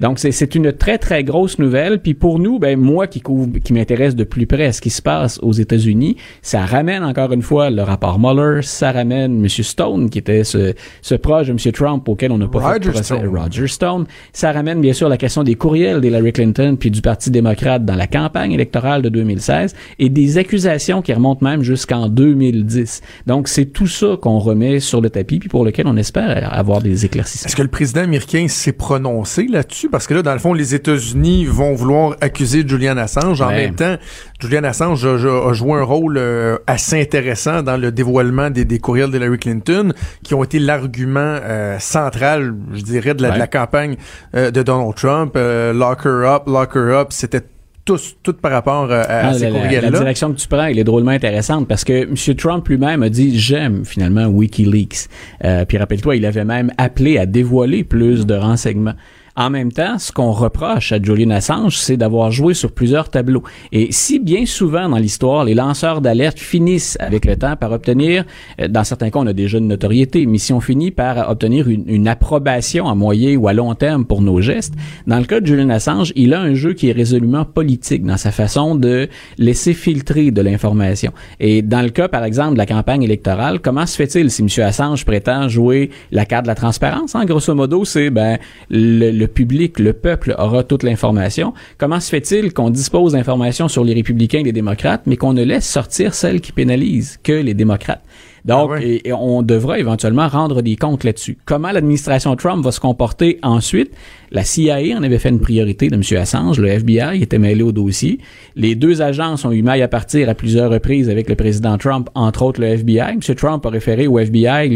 [0.00, 2.00] Donc, c'est- c'est une très, très grosse nouvelle.
[2.00, 4.90] Puis pour nous, ben, moi qui, couvre, qui m'intéresse de plus près à ce qui
[4.90, 9.48] se passe aux États-Unis, ça ramène encore une fois le rapport Mueller, ça ramène M.
[9.48, 11.58] Stone, qui était ce, ce proche de M.
[11.72, 13.26] Trump auquel on n'a pas fait Roger de procès, Stone.
[13.36, 14.06] Roger Stone.
[14.32, 17.94] Ça ramène bien sûr la question des courriels d'Hillary Clinton puis du Parti démocrate dans
[17.96, 23.00] la campagne électorale de 2016 et des accusations qui remontent même jusqu'en 2010.
[23.26, 26.82] Donc, c'est tout ça qu'on remet sur le tapis puis pour lequel on espère avoir
[26.82, 27.46] des éclaircissements.
[27.48, 29.85] Est-ce que le président américain s'est prononcé là-dessus?
[29.90, 33.40] Parce que là, dans le fond, les États-Unis vont vouloir accuser Julian Assange.
[33.40, 33.66] En Ouais.
[33.66, 33.96] même temps,
[34.40, 38.64] Julian Assange a, a- a joué un rôle euh, assez intéressant dans le dévoilement des,
[38.64, 43.32] des courriels d'Hillary Clinton, qui ont été l'argument euh, central, je dirais, de la, de
[43.34, 43.38] Ouais.
[43.38, 43.96] la campagne
[44.34, 45.34] euh, de Donald Trump.
[45.36, 47.40] Lock her up, lock her up, c'était
[47.84, 49.98] tous, tout par rapport à, à Ah, ces la, la- la courriels-là.
[49.98, 52.36] direction que tu prends, elle est drôlement intéressante parce que M.
[52.36, 55.06] Trump lui-même a dit j'aime finalement WikiLeaks.
[55.44, 58.94] Euh, puis rappelle-toi, il avait même appelé à dévoiler plus de renseignements.
[59.36, 63.42] En même temps, ce qu'on reproche à Julian Assange, c'est d'avoir joué sur plusieurs tableaux.
[63.70, 68.24] Et si bien souvent dans l'histoire, les lanceurs d'alerte finissent avec le temps par obtenir,
[68.60, 71.68] euh, dans certains cas, on a déjà une notoriété, mais si on finit par obtenir
[71.68, 74.74] une, une approbation à moyen ou à long terme pour nos gestes,
[75.06, 78.16] dans le cas de Julian Assange, il a un jeu qui est résolument politique dans
[78.16, 81.12] sa façon de laisser filtrer de l'information.
[81.40, 84.48] Et dans le cas, par exemple, de la campagne électorale, comment se fait-il si M.
[84.64, 87.14] Assange prétend jouer la carte de la transparence?
[87.14, 88.38] En grosso modo, c'est ben
[88.70, 91.52] le, le public, le peuple aura toute l'information.
[91.78, 95.42] Comment se fait-il qu'on dispose d'informations sur les républicains et les démocrates, mais qu'on ne
[95.42, 98.02] laisse sortir celles qui pénalisent que les démocrates?
[98.46, 98.86] Donc, Ah ouais.
[98.86, 101.36] et, et on devra éventuellement rendre des comptes là-dessus.
[101.44, 103.90] Comment l'administration Trump va se comporter ensuite?
[104.32, 106.02] La CIA en avait fait une priorité de M.
[106.20, 106.58] Assange.
[106.58, 108.18] Le FBI était mêlé au dossier.
[108.56, 112.08] Les deux agences ont eu maille à partir à plusieurs reprises avec le président Trump,
[112.14, 112.98] entre autres le FBI.
[113.12, 113.20] M.
[113.36, 114.68] Trump a référé au FBI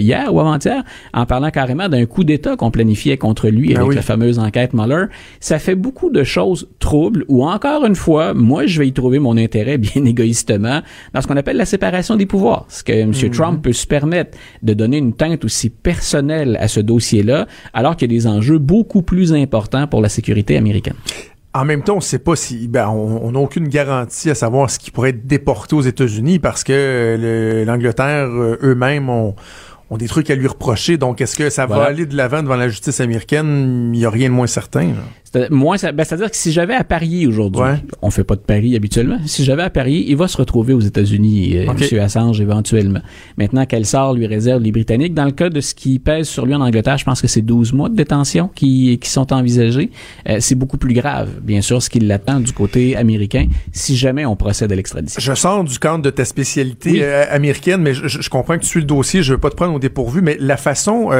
[0.00, 0.82] hier ou avant-hier
[1.14, 3.94] en parlant carrément d'un coup d'État qu'on planifiait contre lui Ah avec oui.
[3.94, 5.06] la fameuse enquête Mueller.
[5.40, 9.18] Ça fait beaucoup de choses troubles où, encore une fois, moi, je vais y trouver
[9.20, 10.80] mon intérêt bien égoïstement
[11.14, 12.66] dans ce qu'on appelle la séparation des pouvoirs.
[12.68, 13.12] Ce que M.
[13.24, 13.30] Mhm.
[13.32, 18.12] Trump peut se permettre de donner une teinte aussi personnelle à ce dossier-là, alors qu'il
[18.12, 20.96] y a des enjeux beaucoup plus importants pour la sécurité américaine.
[21.54, 24.68] En même temps, on ne sait pas si ben, on n'a aucune garantie à savoir
[24.68, 29.34] ce qui pourrait être déporté aux États-Unis parce que le- l'Angleterre euh, eux-mêmes ont,
[29.88, 30.98] ont des trucs à lui reprocher.
[30.98, 33.90] Donc, est-ce que ça va aller de l'avant devant la justice américaine?
[33.94, 34.82] Il n'y a rien de moins certain.
[34.88, 35.02] là.
[35.34, 35.48] Ben,
[36.04, 37.82] c'est-à-dire que si j'avais à parier aujourd'hui, Ouais.
[38.00, 40.80] on fait pas de paris habituellement, si j'avais à parier, il va se retrouver aux
[40.80, 41.66] États-Unis, euh.
[41.72, 41.98] M.
[42.00, 43.00] Assange, éventuellement.
[43.36, 45.14] Maintenant, quel sort lui réservent les Britanniques?
[45.14, 47.42] Dans le cas de ce qui pèse sur lui en Angleterre, je pense que c'est
[47.42, 49.90] 12 mois de détention qui, qui sont envisagés.
[50.28, 54.24] Euh, c'est beaucoup plus grave, bien sûr, ce qui l'attend du côté américain, si jamais
[54.24, 55.20] on procède à l'extradition.
[55.20, 57.00] Je sors du cadre de ta spécialité Oui.
[57.02, 59.22] euh, américaine, mais je, comprends que tu suis le dossier.
[59.22, 61.10] Je veux pas te prendre au dépourvu, mais la façon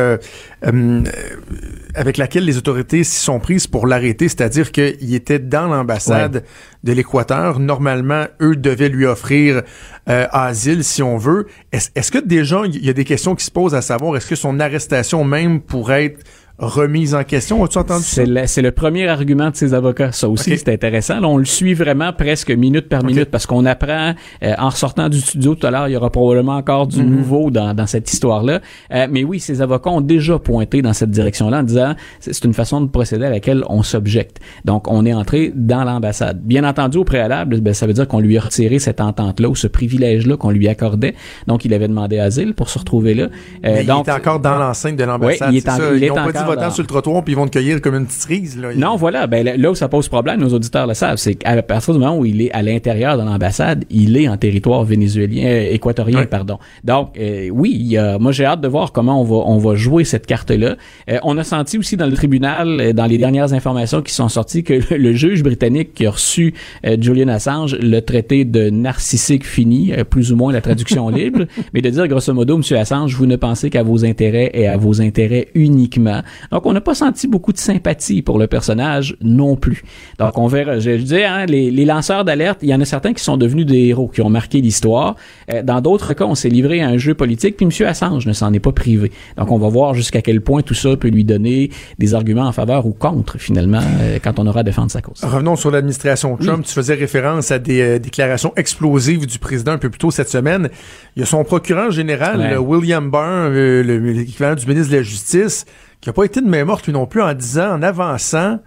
[1.95, 3.87] avec laquelle les autorités s'y sont prises pour
[4.29, 6.45] c'est-à-dire qu'il était dans l'ambassade
[6.85, 7.59] de l'Équateur.
[7.59, 9.63] Normalement, eux devaient lui offrir
[10.09, 11.47] euh, asile, si on veut.
[11.73, 14.29] Est-ce est-ce que déjà, il y a des questions qui se posent à savoir, est-ce
[14.29, 16.25] que son arrestation même pourrait être
[16.59, 17.63] remise en question?
[17.65, 18.09] As-tu entendu ça?
[18.15, 20.13] C'est le, c'est le premier argument de ses avocats.
[20.13, 21.21] Ça aussi, c'est intéressant.
[21.21, 25.09] Là, on le suit vraiment presque minute par minute parce qu'on apprend, euh, en ressortant
[25.09, 28.11] du studio tout à l'heure, il y aura probablement encore du nouveau dans, dans cette
[28.13, 28.61] histoire-là.
[28.93, 32.55] Euh, mais oui, ses avocats ont déjà pointé dans cette direction-là en disant c'est une
[32.55, 34.39] façon de procéder à laquelle on s'objecte.
[34.65, 36.41] Donc, on est entré dans l'ambassade.
[36.43, 39.55] Bien entendu, au préalable, ben, ça veut dire qu'on lui a retiré cette entente-là ou
[39.57, 41.15] ce privilège-là qu'on lui accordait.
[41.47, 43.29] Donc, il avait demandé asile pour se retrouver là.
[43.65, 45.49] Euh, donc, il est encore dans l'enceinte de l'ambassade.
[45.51, 45.95] Oui, il est en- ça.
[45.95, 48.07] il est encore votant dans- sur le trottoir puis ils vont te cueillir comme une
[48.07, 48.59] petite cerise.
[48.59, 48.69] Là.
[48.75, 49.27] Non, voilà.
[49.27, 52.01] Ben, là là où ça pose problème, nos auditeurs le savent, c'est qu'à partir du
[52.01, 56.25] moment où il est à l'intérieur de l'ambassade, il est en territoire vénézuélien, euh, équatorien,
[56.27, 56.59] pardon.
[56.85, 59.59] Donc, euh, oui, il y a- moi j'ai hâte de voir comment on va on
[59.59, 60.77] va jouer cette carte-là.
[61.11, 64.29] Euh, on a senti aussi dans le tribunal, euh, dans les dernières informations qui sont
[64.29, 66.55] sorties, que le, le juge britannique qui a reçu
[66.87, 71.45] euh, Julian Assange le traité de narcissique fini, plus ou moins la traduction libre,
[71.75, 74.77] mais de dire grosso modo, Monsieur Assange, vous ne pensez qu'à vos intérêts et à
[74.77, 76.23] vos intérêts uniquement.
[76.53, 79.83] Donc, on n'a pas senti beaucoup de sympathie pour le personnage non plus.
[80.19, 80.79] Donc, on verra.
[80.79, 83.37] Je, je dis, hein, les, les lanceurs d'alerte, il y en a certains qui sont
[83.37, 85.17] devenus des héros, qui ont marqué l'histoire.
[85.53, 87.87] Euh, dans d'autres cas, on s'est livré à un jeu politique, puis M.
[87.89, 89.13] Assange ne s'en est pas privé.
[89.37, 92.53] Donc, on va voir jusqu'à quel point tout ça peut lui donner des arguments en
[92.53, 95.21] faveur ou contre, finalement, euh, quand on aura à défendre sa cause.
[95.23, 96.65] Revenons sur l'administration Trump.
[96.65, 100.29] Tu faisais référence à des euh, déclarations explosives du président un peu plus tôt cette
[100.31, 100.69] semaine.
[101.17, 102.57] Il y a son procureur général, Ouais.
[102.57, 105.65] William Barr, euh, le- l'équivalent du ministre de la Justice,
[106.01, 108.61] qui n'a pas été de main morte lui non plus en disant, en avançant,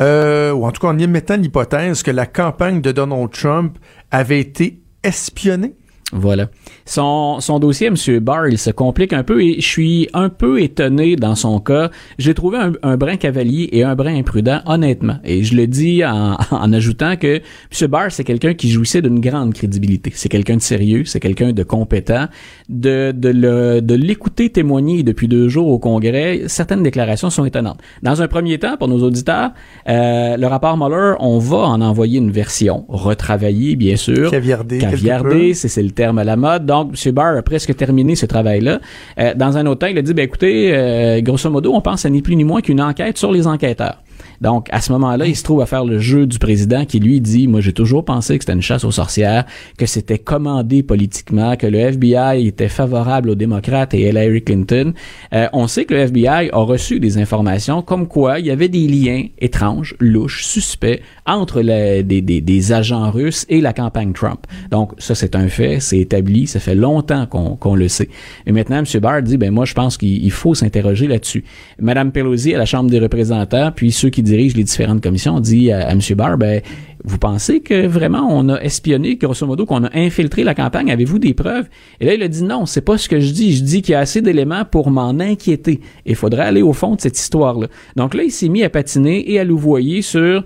[0.00, 3.78] euh, ou en tout cas en y mettant l'hypothèse que la campagne de Donald Trump
[4.10, 5.74] avait été espionnée.
[6.12, 6.48] Voilà.
[6.84, 7.96] Son, son dossier, M.
[8.20, 11.90] Barr, il se complique un peu et je suis un peu étonné dans son cas.
[12.18, 15.16] J'ai trouvé un, un brin cavalier et un brin imprudent, honnêtement.
[15.24, 17.88] Et je le dis en, en ajoutant que M.
[17.88, 20.12] Barr, c'est quelqu'un qui jouissait d'une grande crédibilité.
[20.14, 22.26] C'est quelqu'un de sérieux, c'est quelqu'un de compétent.
[22.68, 27.80] De, de, le, de l'écouter témoigner depuis deux jours au Congrès, certaines déclarations sont étonnantes.
[28.02, 29.50] Dans un premier temps, pour nos auditeurs,
[29.88, 34.30] euh, le rapport Mueller, on va en envoyer une version, retravaillée, bien sûr.
[34.30, 34.78] Caviardée.
[34.78, 35.54] quelque Caviardé, peu.
[35.54, 36.64] c'est c'est le terme à la mode.
[36.66, 37.12] Donc, M.
[37.12, 38.80] Barr a presque terminé ce travail-là.
[39.18, 42.06] Euh, dans un autre temps, il a dit, ben écoutez, euh, grosso modo, on pense
[42.06, 44.02] à ni plus ni moins qu'une enquête sur les enquêteurs.
[44.40, 47.20] Donc, à ce moment-là, il se trouve à faire le jeu du président qui lui
[47.20, 49.44] dit, moi, j'ai toujours pensé que c'était une chasse aux sorcières,
[49.78, 54.92] que c'était commandé politiquement, que le FBI était favorable aux démocrates et à Hillary Clinton.
[55.32, 58.68] Euh, on sait que le FBI a reçu des informations comme quoi il y avait
[58.68, 64.40] des liens étranges, louches, suspects entre la- des, des- agents russes et la campagne Trump.
[64.70, 68.08] Donc, ça, c'est un fait, c'est établi, ça fait longtemps qu'on qu'on le sait.
[68.46, 68.84] Et maintenant, M.
[69.00, 71.44] Barr dit, ben moi, je pense qu'il il faut s'interroger là-dessus.
[71.80, 75.72] Madame Pelosi à la Chambre des représentants, puis ceux qui dirigent les différentes commissions, dit
[75.72, 76.00] à, M.
[76.14, 76.60] Barr, ben,
[77.04, 80.90] vous pensez que vraiment on a espionné, grosso modo, qu'on a infiltré la campagne?
[80.90, 81.68] Avez-vous des preuves?
[82.00, 83.56] Et là, il a dit non, c'est pas ce que je dis.
[83.56, 85.80] Je dis qu'il y a assez d'éléments pour m'en inquiéter.
[86.04, 87.68] Il faudrait aller au fond de cette histoire-là.
[87.96, 90.44] Donc là, il s'est mis à patiner et à louvoyer sur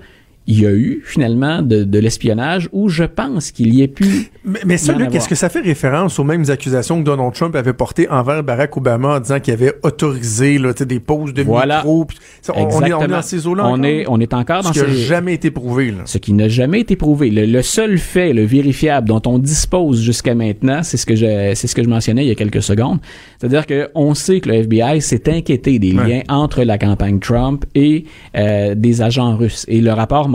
[0.51, 4.31] il y a eu finalement de, de l'espionnage où je pense qu'il y ait pu.
[4.45, 7.55] Mais, mais ça, Luc, est-ce que ça fait référence aux mêmes accusations que Donald Trump
[7.55, 11.77] avait portées envers Barack Obama en disant qu'il avait autorisé là, des pauses de Voilà.
[11.77, 12.07] micro?
[12.43, 13.85] ça, on, on est, on est dans ces eaux-là On encore?
[13.85, 15.93] est, on est encore dans Ce qui n'a jamais été prouvé.
[15.93, 15.99] Là.
[16.05, 17.31] ce qui n'a jamais été prouvé.
[17.31, 21.53] Le, le seul fait, le vérifiable dont on dispose jusqu'à maintenant, c'est ce que je,
[21.55, 22.99] c'est ce que je mentionnais il y a quelques secondes.
[23.39, 26.09] C'est-à-dire que on sait que le FBI s'est inquiété des Ouais.
[26.09, 28.05] liens entre la campagne Trump et
[28.37, 29.65] euh, des agents russes.
[29.69, 30.29] Et le rapport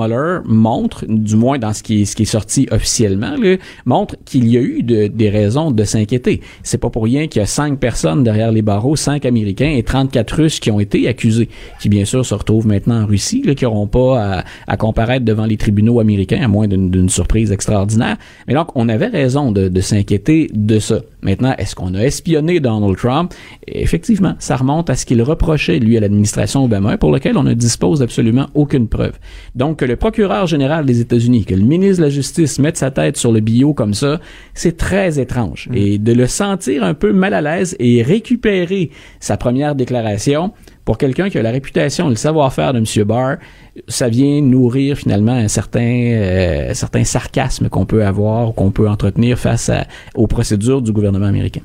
[0.45, 3.35] Montre, du moins dans ce qui est, sorti officiellement,
[3.85, 6.41] montre qu'il y a eu de- des raisons de s'inquiéter.
[6.63, 9.83] C'est pas pour rien qu'il y a cinq personnes derrière les barreaux, cinq Américains et
[9.83, 11.49] 34 Russes qui ont été accusés,
[11.79, 15.57] qui bien sûr se retrouvent maintenant en Russie, qui n'auront pas à, comparaître devant les
[15.57, 18.17] tribunaux américains, à moins d'une d'une surprise extraordinaire.
[18.47, 20.99] Mais donc, on avait raison de, de s'inquiéter de ça.
[21.25, 23.33] Maintenant, est-ce qu'on a espionné Donald Trump?
[23.67, 27.55] Effectivement, ça remonte à ce qu'il reprochait, lui, à l'administration Obama, pour lequel on ne
[27.55, 29.17] dispose absolument aucune preuve.
[29.55, 32.91] Donc, que le procureur général des États-Unis, que le ministre de la Justice mette sa
[32.91, 34.19] tête sur le bio comme ça,
[34.53, 35.67] c'est très étrange.
[35.73, 40.53] Et de le sentir un peu mal à l'aise et récupérer sa première déclaration,
[40.85, 43.03] pour quelqu'un qui a la réputation, le savoir-faire de M.
[43.05, 43.37] Barr,
[43.87, 49.37] ça vient nourrir finalement un certain, euh, certain sarcasme qu'on peut avoir, qu'on peut entretenir
[49.37, 51.61] face à- aux procédures du gouvernement américain.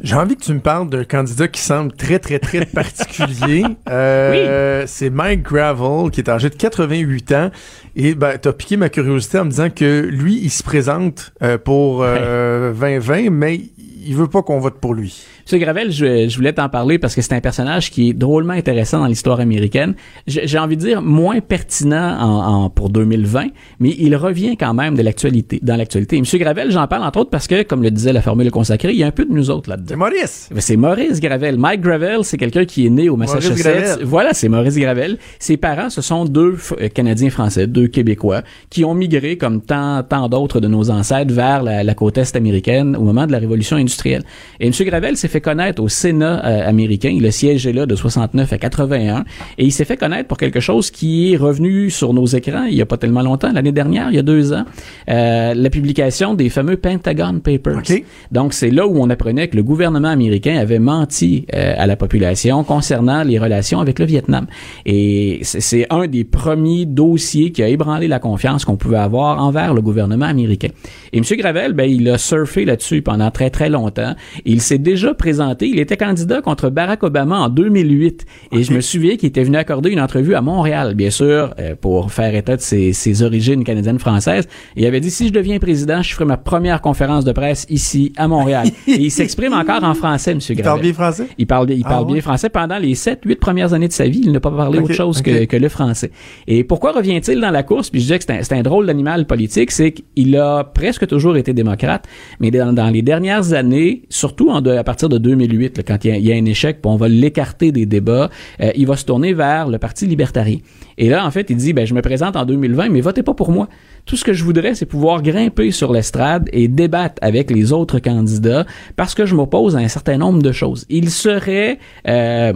[0.00, 3.64] J'ai envie que tu me parles d'un candidat qui semble très, très, très particulier.
[3.90, 7.50] Euh, C'est Mike Gravel, qui est âgé de 88 ans.
[7.96, 11.58] Et ben, t'as piqué ma curiosité en me disant que lui, il se présente euh,
[11.58, 13.60] pour euh, 2020, mais
[14.06, 15.20] il veut pas qu'on vote pour lui.
[15.50, 15.58] M.
[15.60, 18.98] Gravel, je, je voulais t'en parler parce que c'est un personnage qui est drôlement intéressant
[19.00, 19.94] dans l'histoire américaine.
[20.26, 23.46] J'ai envie de dire moins pertinent en, en- pour 2020,
[23.80, 26.16] mais il revient quand même de l'actualité, dans l'actualité.
[26.18, 26.24] M.
[26.34, 29.02] Gravel, j'en parle entre autres parce que, comme le disait la formule consacrée, il y
[29.02, 29.86] a un peu de nous autres là-dedans.
[29.88, 30.50] C'est Maurice!
[30.58, 31.56] C'est Maurice Gravel.
[31.58, 34.00] Mike Gravel, c'est quelqu'un qui est né au Massachusetts.
[34.02, 35.18] Voilà, c'est Maurice Gravel.
[35.38, 40.02] Ses parents, ce sont deux euh, Canadiens français, deux Québécois, qui ont migré, comme tant,
[40.02, 43.38] tant d'autres de nos ancêtres, vers la, la côte est américaine au moment de la
[43.38, 44.24] révolution industrielle.
[44.60, 44.72] Et M.
[44.80, 47.10] Gravel s'est fait connaître au Sénat euh, américain.
[47.14, 49.24] Il a siégé là de 69 à 81.
[49.58, 52.74] Et il s'est fait connaître pour quelque chose qui est revenu sur nos écrans il
[52.74, 54.64] y a pas tellement longtemps, l'année dernière, il y a deux ans,
[55.10, 57.78] euh, la publication des fameux Pentagon Papers.
[57.78, 58.04] OK.
[58.32, 61.96] Donc, c'est là où on apprenait que le gouvernement américain avait menti euh, à la
[61.96, 64.46] population concernant les relations avec le Vietnam.
[64.86, 69.42] Et c'est- c'est un des premiers dossiers qui a ébranlé la confiance qu'on pouvait avoir
[69.42, 70.68] envers le gouvernement américain.
[71.12, 71.24] Et M.
[71.38, 74.14] Gravel, ben, il a surfé là-dessus pendant très, très longtemps.
[74.44, 75.27] Il s'est déjà présenté.
[75.62, 78.24] Il était candidat contre Barack Obama en 2008.
[78.52, 81.74] Et je me souviens qu'il était venu accorder une entrevue à Montréal, bien sûr, euh,
[81.80, 84.46] pour faire état de ses, ses origines canadiennes-françaises.
[84.76, 88.12] Il avait dit, si je deviens président, je ferai ma première conférence de presse ici,
[88.16, 88.68] à Montréal.
[88.86, 90.38] Et il s'exprime encore en français, M.
[90.38, 90.58] Gravel.
[90.58, 91.26] Il parle bien français?
[91.38, 92.12] Il parle, il Ah ouais?
[92.12, 92.48] bien français.
[92.48, 95.22] Pendant les 7, 8 premières années de sa vie, il n'a pas parlé autre chose
[95.22, 96.10] que, que le français.
[96.46, 97.90] Et pourquoi revient-il dans la course?
[97.90, 101.52] Puis je disais que c'est un, drôle d'animal politique, c'est qu'il a presque toujours été
[101.52, 102.06] démocrate,
[102.40, 106.04] mais dans, dans les dernières années, surtout en de- à partir de 2008, là, quand
[106.04, 109.34] il y, a, un échec, on va l'écarter des débats, euh, il va se tourner
[109.34, 110.58] vers le Parti libertarien.
[110.96, 113.34] Et là, en fait, il dit, ben, je me présente en 2020, mais votez pas
[113.34, 113.68] pour moi.
[114.04, 117.98] Tout ce que je voudrais, c'est pouvoir grimper sur l'estrade et débattre avec les autres
[117.98, 118.66] candidats
[118.96, 120.86] parce que je m'oppose à un certain nombre de choses.
[120.88, 121.78] Il serait...
[122.08, 122.52] euh,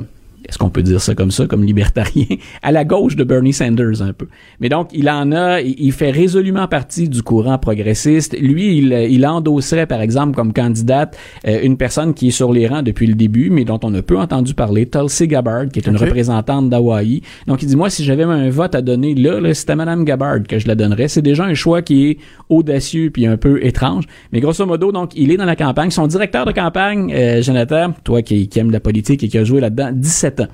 [0.49, 2.27] est-ce qu'on peut dire ça comme ça, comme libertarien,
[2.63, 4.27] à la gauche de Bernie Sanders un peu.
[4.61, 8.37] Mais donc, il en a, il fait résolument partie du courant progressiste.
[8.39, 11.17] Lui, il, il endosserait, par exemple, comme candidate,
[11.47, 14.03] euh, une personne qui est sur les rangs depuis le début, mais dont on a
[14.03, 17.23] peu entendu parler, Tulsi Gabbard, qui est une représentante d'Hawaï.
[17.47, 20.05] Donc, il dit, moi, si j'avais un vote à donner là, là c'était à Mme
[20.05, 21.09] Gabbard que je la donnerais.
[21.09, 22.19] C'est déjà un choix qui est
[22.49, 24.05] audacieux puis un peu étrange.
[24.33, 25.91] Mais grosso modo, donc, il est dans la campagne.
[25.91, 29.45] Son directeur de campagne, euh, Jonathan, toi qui, qui aime la politique et qui a
[29.45, 30.49] joué là-dedans, 17 ans.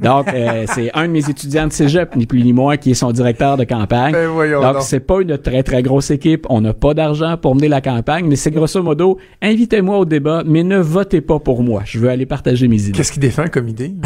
[0.00, 2.94] Donc, euh, c'est un de mes étudiants de cégep, ni plus ni moins, qui est
[2.94, 4.12] son directeur de campagne.
[4.12, 4.82] Ben voyons Donc, donc.
[4.82, 6.46] c'est pas une très, très grosse équipe.
[6.48, 10.42] On n'a pas d'argent pour mener la campagne, mais c'est grosso modo, invitez-moi au débat,
[10.46, 11.82] mais ne votez pas pour moi.
[11.84, 12.92] Je veux aller partager mes idées.
[12.92, 13.94] Qu'est-ce qu'il défend comme idée?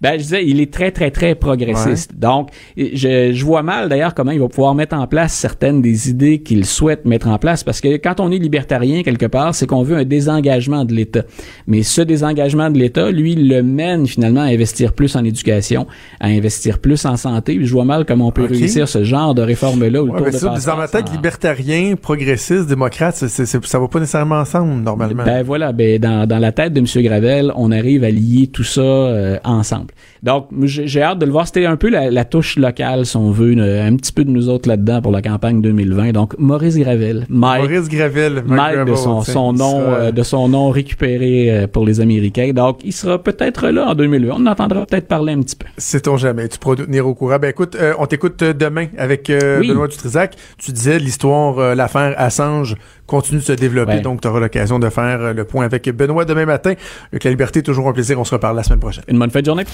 [0.00, 2.14] Ben, je disais, il est très, très, très progressiste.
[2.16, 6.08] Donc, je, je vois mal d'ailleurs comment il va pouvoir mettre en place certaines des
[6.08, 9.66] idées qu'il souhaite mettre en place, parce que quand on est libertarien quelque part, c'est
[9.66, 11.22] qu'on veut un désengagement de l'État.
[11.66, 15.86] Mais ce désengagement de l'État, lui, le mène finalement à investir plus en éducation,
[16.20, 17.56] à investir plus en santé.
[17.56, 20.02] Puis Je vois mal comment on peut réussir ce genre de réforme-là.
[20.02, 23.88] Ouais, mais de ça, ma tête, en- libertarien, progressiste, démocrate, c'est- c'est- c'est- ça va
[23.88, 25.24] pas nécessairement ensemble, normalement.
[25.24, 26.86] Ben voilà, ben dans, dans la tête de M.
[27.04, 29.88] Gravel, on arrive à lier tout ça euh, ensemble.
[30.22, 31.46] Donc, j'ai hâte de le voir.
[31.46, 34.30] C'était un peu la, la touche locale, si on veut, une- un petit peu de
[34.30, 36.12] nous autres là-dedans pour la campagne 2020.
[36.12, 39.94] Donc, Maurice Gravel, Mike, Maurice Gravel, Mike de Gravel, son, tiens, son il nom, sera-
[39.94, 42.52] euh, de son nom récupéré euh, pour les Américains.
[42.54, 44.34] Donc, il sera peut-être là en 2020.
[44.36, 45.66] On en entendra peut-être peut-être parler un petit peu.
[45.78, 46.48] Sait-on jamais.
[46.48, 47.38] Tu pourras nous tenir au courant.
[47.38, 49.68] Ben écoute, euh, on t'écoute euh, demain avec euh, Oui.
[49.68, 50.36] Benoît Dutrisac.
[50.58, 52.76] Tu disais l'histoire, euh, l'affaire Assange
[53.06, 54.00] continue de se développer, Ouais.
[54.00, 56.74] donc tu auras l'occasion de faire le point avec Benoît demain matin.
[57.12, 58.18] Avec la liberté, toujours un plaisir.
[58.20, 59.04] On se reparle la semaine prochaine.
[59.08, 59.64] Une bonne fin de journée.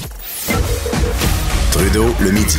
[1.70, 2.58] Trudeau, le midi.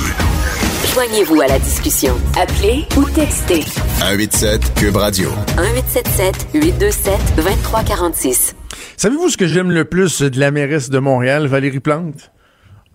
[0.94, 2.16] Joignez-vous à la discussion.
[2.40, 3.62] Appelez ou textez
[4.00, 5.30] 187 Cube Radio.
[5.58, 8.56] 1877 827 2346.
[8.96, 12.32] Savez-vous ce que j'aime le plus de la mairesse de Montréal, Valérie Plante?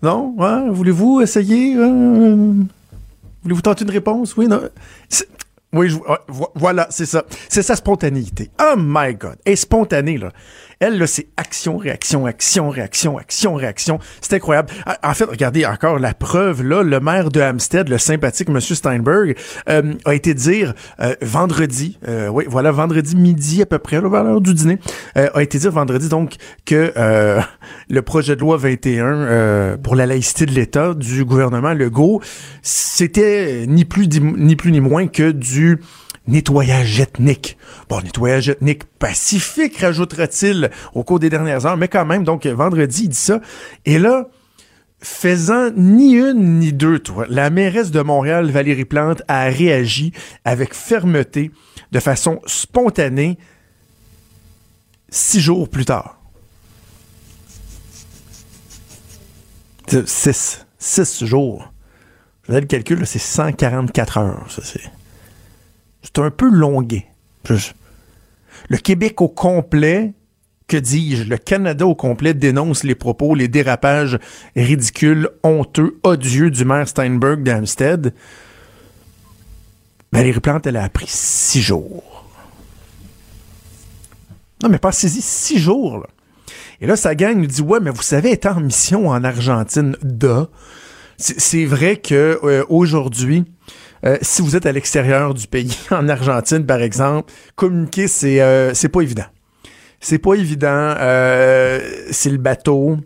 [0.03, 0.35] Non?
[0.39, 0.65] Hein?
[0.69, 1.75] Voulez-vous essayer?
[1.77, 2.53] Euh,
[3.43, 4.35] Voulez-vous tenter une réponse?
[4.37, 4.61] Oui, non?
[5.73, 5.87] Oui,
[6.27, 7.23] vo- voilà, c'est ça.
[7.49, 8.51] C'est sa spontanéité.
[8.61, 9.37] Oh my God.
[9.45, 10.31] Elle est spontanée, là.
[10.83, 13.99] Elle, là, c'est action, réaction, action, réaction, action, réaction.
[14.19, 14.69] C'est incroyable.
[14.85, 18.75] Ah, En fait, regardez encore la preuve, là, le maire de Hampstead, le sympathique Monsieur
[18.75, 19.37] Steinberg,
[19.69, 24.09] euh, a été dire euh, vendredi, euh, oui, voilà, vendredi midi à peu près, là,
[24.09, 24.77] vers l'heure du dîner,
[25.15, 26.91] a été dire vendredi, donc, que
[27.89, 32.21] le projet de loi 21 euh, pour la laïcité de l'État du gouvernement Legault,
[32.61, 35.79] c'était ni plus ni moins que du
[36.27, 37.57] nettoyage ethnique.
[37.89, 43.03] Bon, nettoyage ethnique pacifique, rajoutera-t-il au cours des dernières heures, mais quand même, donc vendredi,
[43.03, 43.41] il dit ça.
[43.85, 44.29] Et là,
[45.01, 50.13] faisant ni une ni deux, toi, la mairesse de Montréal, Valérie Plante, a réagi
[50.45, 51.51] avec fermeté,
[51.91, 53.37] de façon spontanée,
[55.09, 56.19] six jours plus tard.
[60.05, 60.65] Six.
[60.79, 61.71] Six jours.
[62.41, 64.81] Je faisais le calcul, c'est 144 heures, ça, c'est...
[66.03, 67.05] C'est un peu longué.
[68.69, 70.13] Le Québec au complet,
[70.67, 74.19] que dis-je, le Canada au complet dénonce les propos, les dérapages
[74.55, 78.13] ridicules, honteux, odieux du maire Steinberg d'Amstead.
[80.11, 82.25] Valérie Plante, elle a appris six jours.
[84.61, 86.07] Non, mais passez-y six jours, là.
[86.81, 89.95] Et là, sa gang nous dit Ouais, mais vous savez, est en mission en Argentine,
[90.03, 90.47] de.
[91.17, 93.45] C'est c'est vrai que euh, aujourd'hui,
[94.05, 98.73] euh, si vous êtes à l'extérieur du pays, en Argentine par exemple, communiquer, c'est euh,
[98.91, 99.25] pas évident.
[99.99, 100.67] C'est pas évident.
[100.99, 101.79] euh,
[102.11, 102.97] c'est le bateau,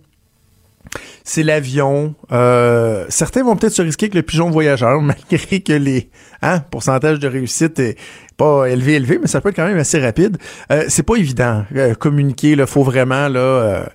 [1.23, 2.15] c'est l'avion.
[2.31, 6.09] euh, certains vont peut-être se risquer avec le pigeon voyageur, malgré que les
[6.41, 7.97] hein, pourcentage de réussite est
[8.35, 10.37] pas élevé, élevé, mais ça peut être quand même assez rapide.
[10.89, 11.65] C'est pas évident.
[11.99, 13.89] communiquer, il faut vraiment là.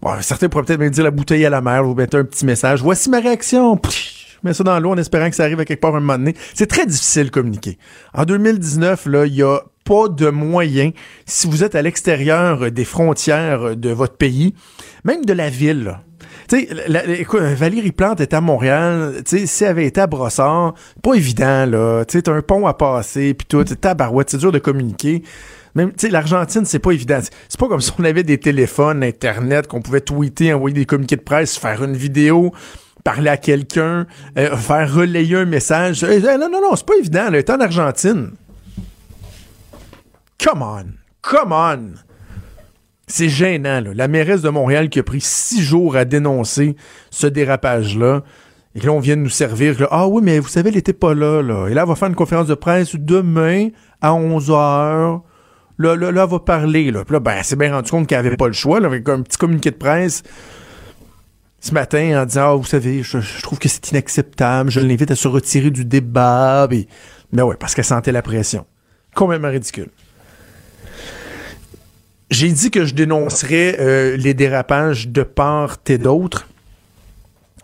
[0.00, 2.46] bon, certains pourraient peut-être me dire la bouteille à la mer, vous mettez un petit
[2.46, 2.82] message.
[2.82, 3.78] Voici ma réaction.
[4.44, 6.34] Mets ça dans l'eau en espérant que ça arrive à quelque part un moment donné.
[6.54, 7.78] C'est très difficile de communiquer.
[8.12, 10.90] En 2019, là, il y a pas de moyen,
[11.26, 14.54] si vous êtes à l'extérieur des frontières de votre pays,
[15.04, 15.98] même de la ville.
[16.48, 16.68] Tu sais,
[17.54, 21.66] Valérie Plante est à Montréal, tu sais, si elle avait été à Brossard, pas évident,
[21.66, 22.04] là.
[22.04, 25.22] Tu sais, un pont à passer, puis tout, tabarouette, c'est dur de communiquer.
[25.74, 27.20] Même, tu sais, l'Argentine, c'est pas évident.
[27.48, 31.16] C'est pas comme si on avait des téléphones, Internet, qu'on pouvait tweeter, envoyer des communiqués
[31.16, 32.52] de presse, faire une vidéo,
[33.04, 34.06] parler à quelqu'un,
[34.38, 36.02] euh, faire relayer un message.
[36.02, 37.38] Euh, euh, non, non, non, c'est pas évident, là.
[37.38, 38.30] Est en Argentine.
[40.42, 40.86] Come on!
[41.22, 41.94] Come on!
[43.06, 43.90] C'est gênant, là.
[43.94, 46.74] La mairesse de Montréal qui a pris six jours à dénoncer
[47.10, 48.22] ce dérapage-là.
[48.74, 49.86] Et que là, on vient de nous servir.
[49.90, 51.68] ah oui, mais vous savez, elle était pas là, là.
[51.68, 53.68] Et là, elle va faire une conférence de presse demain
[54.00, 55.20] à 11h.
[55.76, 57.04] Là, là, là, elle va parler, là.
[57.04, 59.36] Puis ben, elle s'est bien rendu compte qu'elle avait pas le choix, avec un petit
[59.36, 60.22] communiqué de presse
[61.64, 64.70] ce matin en disant, ah, vous savez, je, trouve que c'est inacceptable.
[64.70, 66.66] Je l'invite à se retirer du débat.
[66.68, 66.86] Puis,
[67.32, 68.66] ben ouais, parce qu'elle sentait la pression.
[69.14, 69.88] Complètement ridicule.
[72.30, 76.48] J'ai dit que je dénoncerais euh, les dérapages de part et d'autre.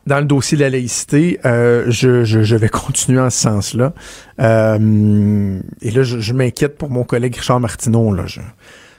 [0.07, 3.93] Dans le dossier de la laïcité, euh, je, vais continuer en ce sens-là.
[4.41, 8.15] Euh, et là, je, m'inquiète pour mon collègue Richard Martineau.
[8.15, 8.25] Là.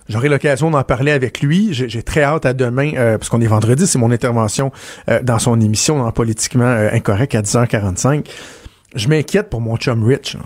[0.10, 1.70] J'aurai l'occasion d'en parler avec lui.
[1.72, 4.72] J'ai très hâte à demain, euh, parce qu'on est vendredi, c'est mon intervention
[5.10, 8.28] euh, dans son émission dans Politiquement euh, Incorrect à 10h45.
[8.95, 10.38] Je m'inquiète pour mon chum Rich.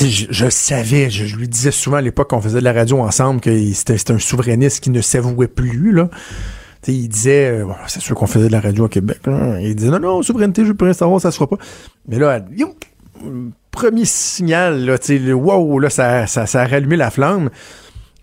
[0.00, 3.72] je, savais, je, lui disais souvent à l'époque qu'on faisait de la radio ensemble que
[3.72, 5.92] c'était un souverainiste qui ne s'avouait plus.
[5.92, 6.08] Là.
[6.86, 9.18] Il disait, c'est sûr qu'on faisait de la radio au Québec.
[9.60, 11.58] Il disait, non, non, souveraineté, je peux savoir, ça se fera pas.
[12.08, 12.40] Mais là,
[13.72, 14.96] premier signal,
[15.32, 17.50] wow, là, ça, ça a rallumé la flamme.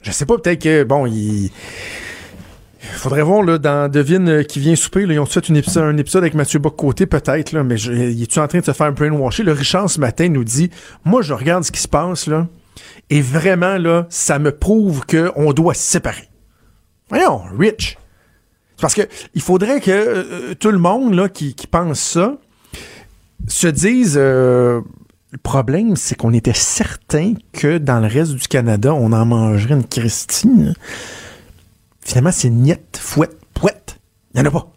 [0.08, 1.51] Je sais pas, peut-être que, bon, il...
[2.80, 5.97] Faudrait voir, là, dans Devine qui vient souper, là, ils ont fait une épisode, un
[5.97, 9.43] épisode avec Mathieu Bock-Côté, peut-être, là, mais il est-tu en train de se faire brainwasher?
[9.43, 10.70] Le Richard, ce matin, nous dit,
[11.03, 12.47] moi, je regarde ce qui se passe, là,
[13.10, 16.30] et vraiment, là, ça me prouve qu'on doit se séparer.
[17.10, 17.97] Voyons, Rich.
[18.80, 19.01] Parce que
[19.34, 22.38] il faudrait que euh, tout le monde, là, qui, qui pense ça,
[23.45, 24.16] se dise...
[24.18, 24.80] euh,
[25.32, 29.75] le problème, c'est qu'on était certain que dans le reste du Canada, on en mangerait
[29.75, 30.73] une Christine.
[32.01, 33.99] Finalement, c'est niette, fouette, pouette.
[34.34, 34.71] Il n'y en a pas.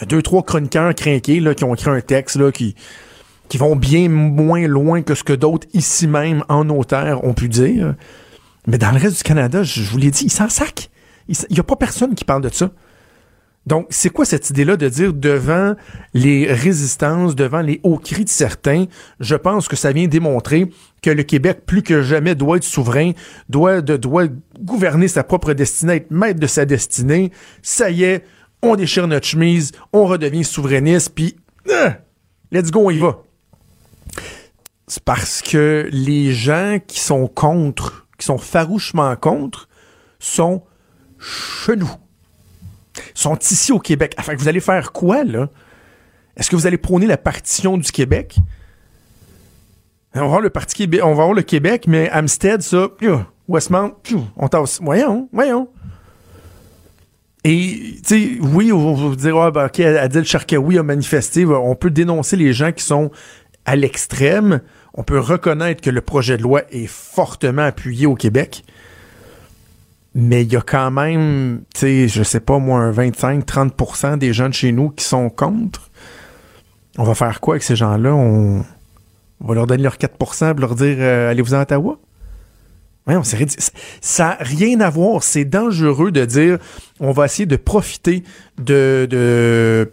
[0.00, 2.74] Il deux, trois chroniqueurs crinqués là, qui ont écrit un texte là, qui,
[3.48, 7.48] qui vont bien moins loin que ce que d'autres ici même en terres ont pu
[7.48, 7.94] dire.
[8.66, 10.90] Mais dans le reste du Canada, je, vous l'ai dit, ils s'en sac.
[11.28, 12.70] Il n'y a pas personne qui parle de ça.
[13.66, 15.74] Donc, c'est quoi cette idée-là de dire devant
[16.12, 18.84] les résistances, devant les hauts cris de certains,
[19.20, 20.70] je pense que ça vient démontrer
[21.02, 23.12] que le Québec, plus que jamais, doit être souverain,
[23.48, 24.26] doit, de, doit
[24.60, 27.32] gouverner sa propre destinée, être maître de sa destinée.
[27.62, 28.24] Ça y est,
[28.62, 31.36] on déchire notre chemise, on redevient souverainiste, puis
[31.70, 31.90] euh,
[32.52, 33.22] let's go, on y va.
[34.86, 39.68] C'est parce que les gens qui sont contre, qui sont farouchement contre,
[40.18, 40.62] sont
[41.18, 41.96] chelous
[43.14, 44.14] sont ici au Québec.
[44.18, 45.48] Enfin, vous allez faire quoi, là?
[46.36, 48.36] Est-ce que vous allez prôner la partition du Québec?
[50.14, 52.88] On va voir le Québec, on va le Québec, mais Amstead, ça,
[53.48, 53.94] Westmount,
[54.36, 54.80] on tasse.
[54.80, 55.68] Voyons, voyons.
[57.44, 61.44] Et, tu sais, oui, on va vous dire, ah, ben, OK, Adil Sharkawi a manifesté.
[61.44, 63.10] On peut dénoncer les gens qui sont
[63.66, 64.60] à l'extrême.
[64.94, 68.64] On peut reconnaître que le projet de loi est fortement appuyé au Québec
[70.14, 74.30] mais il y a quand même, tu sais, je sais pas moi, un 25-30% des
[74.30, 75.90] de chez nous qui sont contre.
[76.98, 78.14] On va faire quoi avec ces gens-là?
[78.14, 78.64] On,
[79.40, 81.98] va leur donner leur 4% et leur dire euh, allez-vous en Ottawa?
[83.06, 85.22] Ouais, on ça n'a rien à voir.
[85.22, 86.58] C'est dangereux de dire
[87.00, 88.22] on va essayer de profiter
[88.56, 89.90] de, de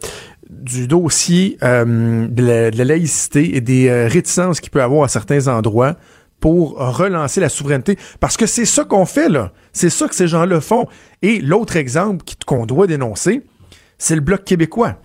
[0.49, 5.47] du dossier euh, de, la, laïcité et des euh, réticences qu'il peut avoir à certains
[5.47, 5.95] endroits
[6.39, 7.97] pour relancer la souveraineté.
[8.19, 9.51] Parce que c'est ça qu'on fait, là.
[9.74, 10.88] C'est ça que ces gens-là font.
[11.22, 13.41] Et l'autre exemple qu'on doit dénoncer,
[13.97, 14.97] c'est le Bloc québécois.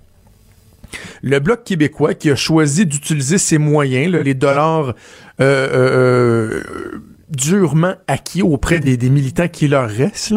[1.23, 4.93] Le Bloc québécois qui a choisi d'utiliser ses moyens, les dollars euh,
[5.41, 6.63] euh,
[6.95, 10.35] euh, durement acquis auprès des, militants qui leur restent,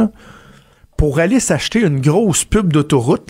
[0.97, 3.29] pour aller s'acheter une grosse pub d'autoroute,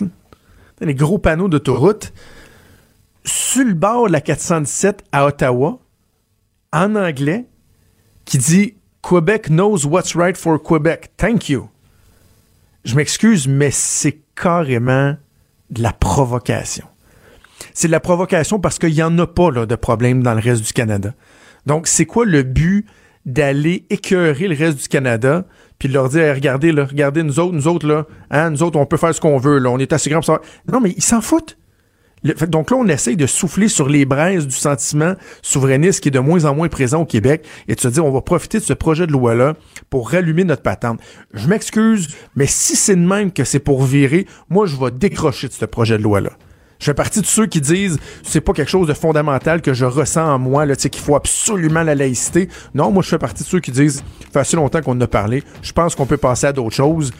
[0.80, 2.12] les gros panneaux d'autoroute,
[3.24, 5.78] sur le bord de la 417 à Ottawa,
[6.72, 7.46] en anglais,
[8.24, 11.10] qui dit Quebec knows what's right for Quebec.
[11.16, 11.68] Thank you.
[12.84, 15.16] Je m'excuse, mais c'est carrément
[15.70, 16.86] de la provocation.
[17.74, 20.40] C'est de la provocation parce qu'il n'y en a pas là, de problème dans le
[20.40, 21.12] reste du Canada.
[21.66, 22.86] Donc, c'est quoi le but
[23.26, 25.44] d'aller écœurer le reste du Canada
[25.78, 28.78] puis de leur dire regardez là, regardez nous autres, nous autres là, hein, nous autres
[28.78, 30.40] on peut faire ce qu'on veut là, on est assez grand pour ça.
[30.70, 31.58] Non mais ils s'en foutent
[32.22, 36.18] donc là, on essaye de souffler sur les braises du sentiment souverainiste qui est de
[36.18, 38.74] moins en moins présent au Québec et de se dire on va profiter de ce
[38.74, 39.54] projet de loi-là
[39.88, 41.00] pour rallumer notre patente.
[41.32, 45.48] Je m'excuse, mais si c'est de même que c'est pour virer, moi, je vais décrocher
[45.48, 46.30] de ce projet de loi-là.
[46.78, 49.84] Je fais partie de ceux qui disent c'est pas quelque chose de fondamental que je
[49.84, 52.48] ressens en moi, là, qu'il faut absolument la laïcité.
[52.74, 54.02] Non, moi je fais partie de ceux qui disent
[54.32, 57.12] fait assez longtemps qu'on en a parlé, je pense qu'on peut passer à d'autres choses.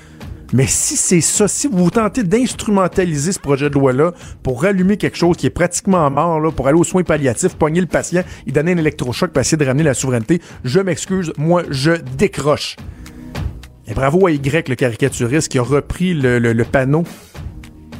[0.53, 5.17] Mais si c'est ça, si vous tentez d'instrumentaliser ce projet de loi-là pour rallumer quelque
[5.17, 8.73] chose qui est pratiquement mort, pour aller aux soins palliatifs, pogner le patient, il donner
[8.73, 12.77] un électrochoc pour essayer de ramener la souveraineté, je m'excuse, moi, je décroche.
[13.87, 17.05] Et bravo à Y, le caricaturiste, qui a repris le, panneau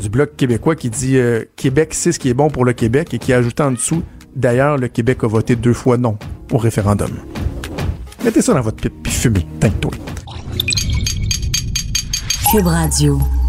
[0.01, 3.13] du Bloc québécois qui dit euh, Québec, c'est ce qui est bon pour le Québec
[3.13, 4.03] et qui a en dessous
[4.35, 6.17] D'ailleurs, le Québec a voté deux fois non
[6.53, 7.11] au référendum.
[8.25, 9.47] Mettez ça dans votre pipe puis fumez.
[9.59, 9.91] Tank-toi.
[12.51, 13.40] Cube Radio.